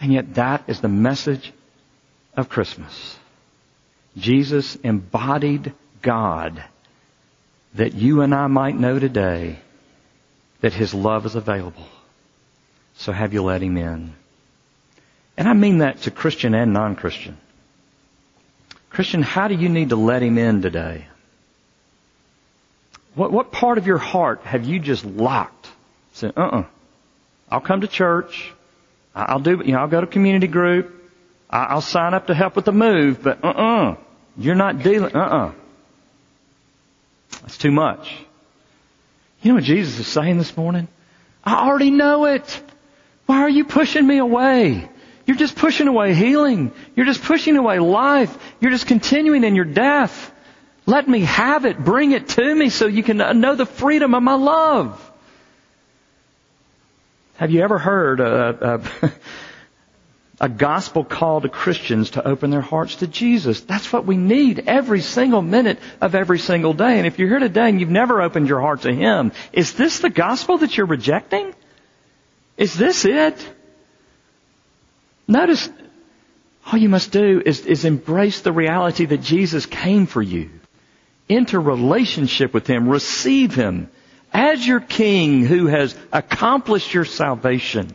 And 0.00 0.12
yet 0.12 0.34
that 0.34 0.64
is 0.66 0.80
the 0.80 0.88
message 0.88 1.52
of 2.36 2.48
Christmas. 2.48 3.18
Jesus 4.16 4.76
embodied 4.76 5.72
God 6.02 6.62
that 7.74 7.94
you 7.94 8.20
and 8.20 8.34
I 8.34 8.46
might 8.46 8.78
know 8.78 8.98
today 8.98 9.58
that 10.60 10.72
His 10.72 10.94
love 10.94 11.26
is 11.26 11.34
available. 11.34 11.86
So 12.96 13.12
have 13.12 13.32
you 13.32 13.42
let 13.42 13.62
Him 13.62 13.76
in? 13.76 14.14
And 15.36 15.48
I 15.48 15.52
mean 15.52 15.78
that 15.78 16.02
to 16.02 16.10
Christian 16.10 16.54
and 16.54 16.72
non-Christian. 16.72 17.36
Christian, 18.94 19.22
how 19.22 19.48
do 19.48 19.54
you 19.54 19.68
need 19.68 19.90
to 19.90 19.96
let 19.96 20.22
Him 20.22 20.38
in 20.38 20.62
today? 20.62 21.06
What, 23.14 23.32
what 23.32 23.52
part 23.52 23.78
of 23.78 23.86
your 23.86 23.98
heart 23.98 24.42
have 24.44 24.64
you 24.64 24.78
just 24.78 25.04
locked? 25.04 25.68
Said, 26.12 26.32
uh-uh. 26.36 26.64
I'll 27.50 27.60
come 27.60 27.82
to 27.82 27.88
church. 27.88 28.52
I'll 29.14 29.40
do, 29.40 29.62
you 29.64 29.72
know, 29.72 29.80
I'll 29.80 29.88
go 29.88 30.00
to 30.00 30.06
community 30.06 30.46
group. 30.46 30.92
I'll 31.50 31.80
sign 31.80 32.14
up 32.14 32.28
to 32.28 32.34
help 32.34 32.56
with 32.56 32.64
the 32.64 32.72
move, 32.72 33.22
but 33.22 33.44
uh-uh. 33.44 33.96
You're 34.36 34.56
not 34.56 34.82
dealing, 34.82 35.14
uh-uh. 35.14 35.52
That's 37.42 37.58
too 37.58 37.70
much. 37.70 38.16
You 39.42 39.50
know 39.50 39.56
what 39.56 39.64
Jesus 39.64 39.98
is 39.98 40.06
saying 40.06 40.38
this 40.38 40.56
morning? 40.56 40.88
I 41.44 41.68
already 41.68 41.90
know 41.90 42.24
it. 42.24 42.62
Why 43.26 43.42
are 43.42 43.50
you 43.50 43.64
pushing 43.64 44.06
me 44.06 44.18
away? 44.18 44.88
You're 45.26 45.36
just 45.36 45.56
pushing 45.56 45.88
away 45.88 46.14
healing. 46.14 46.72
You're 46.94 47.06
just 47.06 47.22
pushing 47.22 47.56
away 47.56 47.78
life. 47.78 48.36
You're 48.60 48.70
just 48.70 48.86
continuing 48.86 49.44
in 49.44 49.54
your 49.54 49.64
death. 49.64 50.32
Let 50.86 51.08
me 51.08 51.20
have 51.20 51.64
it. 51.64 51.78
Bring 51.78 52.12
it 52.12 52.28
to 52.30 52.54
me 52.54 52.68
so 52.68 52.86
you 52.86 53.02
can 53.02 53.16
know 53.40 53.54
the 53.54 53.66
freedom 53.66 54.14
of 54.14 54.22
my 54.22 54.34
love. 54.34 55.12
Have 57.36 57.50
you 57.50 57.62
ever 57.62 57.78
heard 57.78 58.20
a, 58.20 58.80
a, 59.02 59.12
a, 60.42 60.48
gospel 60.48 61.04
call 61.04 61.40
to 61.40 61.48
Christians 61.48 62.10
to 62.10 62.26
open 62.26 62.50
their 62.50 62.60
hearts 62.60 62.96
to 62.96 63.08
Jesus? 63.08 63.62
That's 63.62 63.92
what 63.92 64.06
we 64.06 64.16
need 64.16 64.64
every 64.68 65.00
single 65.00 65.42
minute 65.42 65.80
of 66.00 66.14
every 66.14 66.38
single 66.38 66.74
day. 66.74 66.98
And 66.98 67.08
if 67.08 67.18
you're 67.18 67.28
here 67.28 67.40
today 67.40 67.68
and 67.68 67.80
you've 67.80 67.90
never 67.90 68.22
opened 68.22 68.48
your 68.48 68.60
heart 68.60 68.82
to 68.82 68.94
Him, 68.94 69.32
is 69.52 69.72
this 69.72 69.98
the 69.98 70.10
gospel 70.10 70.58
that 70.58 70.76
you're 70.76 70.86
rejecting? 70.86 71.54
Is 72.56 72.74
this 72.74 73.04
it? 73.04 73.36
Notice, 75.26 75.68
all 76.66 76.78
you 76.78 76.88
must 76.88 77.10
do 77.10 77.42
is, 77.44 77.64
is 77.66 77.84
embrace 77.84 78.40
the 78.40 78.52
reality 78.52 79.06
that 79.06 79.22
Jesus 79.22 79.66
came 79.66 80.06
for 80.06 80.22
you. 80.22 80.50
Enter 81.28 81.60
relationship 81.60 82.52
with 82.52 82.66
Him. 82.66 82.88
Receive 82.88 83.54
Him 83.54 83.88
as 84.32 84.66
your 84.66 84.80
King 84.80 85.44
who 85.44 85.66
has 85.66 85.96
accomplished 86.12 86.92
your 86.92 87.04
salvation. 87.04 87.94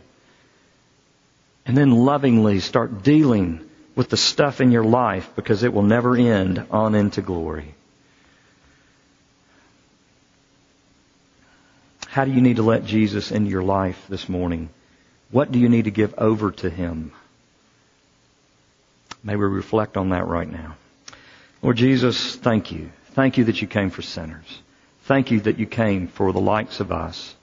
And 1.65 1.77
then 1.77 1.91
lovingly 1.91 2.59
start 2.59 3.03
dealing 3.03 3.61
with 3.95 4.09
the 4.09 4.17
stuff 4.17 4.61
in 4.61 4.71
your 4.71 4.83
life 4.83 5.29
because 5.35 5.63
it 5.63 5.73
will 5.73 5.83
never 5.83 6.15
end 6.15 6.65
on 6.71 6.95
into 6.95 7.21
glory. 7.21 7.75
How 12.07 12.25
do 12.25 12.31
you 12.31 12.41
need 12.41 12.55
to 12.55 12.63
let 12.63 12.85
Jesus 12.85 13.31
into 13.31 13.51
your 13.51 13.61
life 13.61 14.03
this 14.09 14.27
morning? 14.27 14.69
What 15.29 15.51
do 15.51 15.59
you 15.59 15.69
need 15.69 15.85
to 15.85 15.91
give 15.91 16.15
over 16.17 16.51
to 16.51 16.69
Him? 16.69 17.11
May 19.23 19.35
we 19.35 19.45
reflect 19.45 19.97
on 19.97 20.09
that 20.09 20.27
right 20.27 20.49
now. 20.49 20.75
Lord 21.61 21.77
Jesus, 21.77 22.35
thank 22.35 22.71
you. 22.71 22.91
Thank 23.11 23.37
you 23.37 23.45
that 23.45 23.61
you 23.61 23.67
came 23.67 23.89
for 23.89 24.01
sinners. 24.01 24.61
Thank 25.03 25.31
you 25.31 25.41
that 25.41 25.59
you 25.59 25.65
came 25.65 26.07
for 26.07 26.31
the 26.31 26.39
likes 26.39 26.79
of 26.79 26.91
us. 26.91 27.35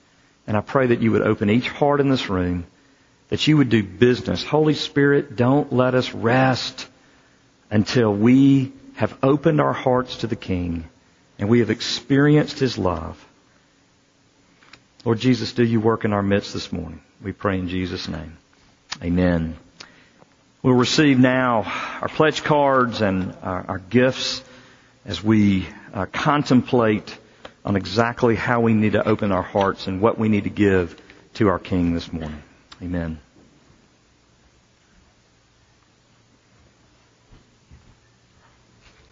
And 0.47 0.55
I 0.55 0.61
pray 0.61 0.87
that 0.87 1.01
you 1.01 1.11
would 1.11 1.21
open 1.21 1.49
each 1.49 1.69
heart 1.69 1.99
in 1.99 2.09
this 2.09 2.29
room, 2.29 2.65
that 3.29 3.45
you 3.47 3.57
would 3.57 3.69
do 3.69 3.83
business. 3.83 4.43
Holy 4.43 4.73
Spirit, 4.73 5.35
don't 5.35 5.71
let 5.73 5.93
us 5.93 6.13
rest 6.13 6.87
until 7.69 8.13
we 8.13 8.71
have 8.95 9.15
opened 9.21 9.61
our 9.61 9.73
hearts 9.73 10.17
to 10.17 10.27
the 10.27 10.35
King 10.35 10.87
and 11.37 11.49
we 11.49 11.59
have 11.59 11.69
experienced 11.69 12.57
His 12.57 12.77
love. 12.77 13.23
Lord 15.05 15.19
Jesus, 15.19 15.53
do 15.53 15.63
you 15.63 15.79
work 15.79 16.05
in 16.05 16.13
our 16.13 16.23
midst 16.23 16.53
this 16.53 16.71
morning? 16.71 17.01
We 17.21 17.31
pray 17.33 17.59
in 17.59 17.67
Jesus' 17.67 18.07
name. 18.07 18.37
Amen. 19.03 19.57
We'll 20.63 20.73
receive 20.73 21.19
now 21.19 21.63
our 22.01 22.07
pledge 22.09 22.43
cards 22.43 23.01
and 23.01 23.35
our, 23.43 23.65
our 23.67 23.77
gifts 23.77 24.43
as 25.05 25.23
we 25.23 25.67
uh, 25.93 26.07
contemplate 26.07 27.15
on 27.63 27.75
exactly 27.75 28.35
how 28.35 28.61
we 28.61 28.73
need 28.73 28.93
to 28.93 29.07
open 29.07 29.31
our 29.31 29.43
hearts 29.43 29.87
and 29.87 30.01
what 30.01 30.17
we 30.17 30.29
need 30.29 30.45
to 30.45 30.49
give 30.49 30.99
to 31.35 31.49
our 31.49 31.59
King 31.59 31.93
this 31.93 32.11
morning. 32.11 32.41
Amen. 32.81 33.19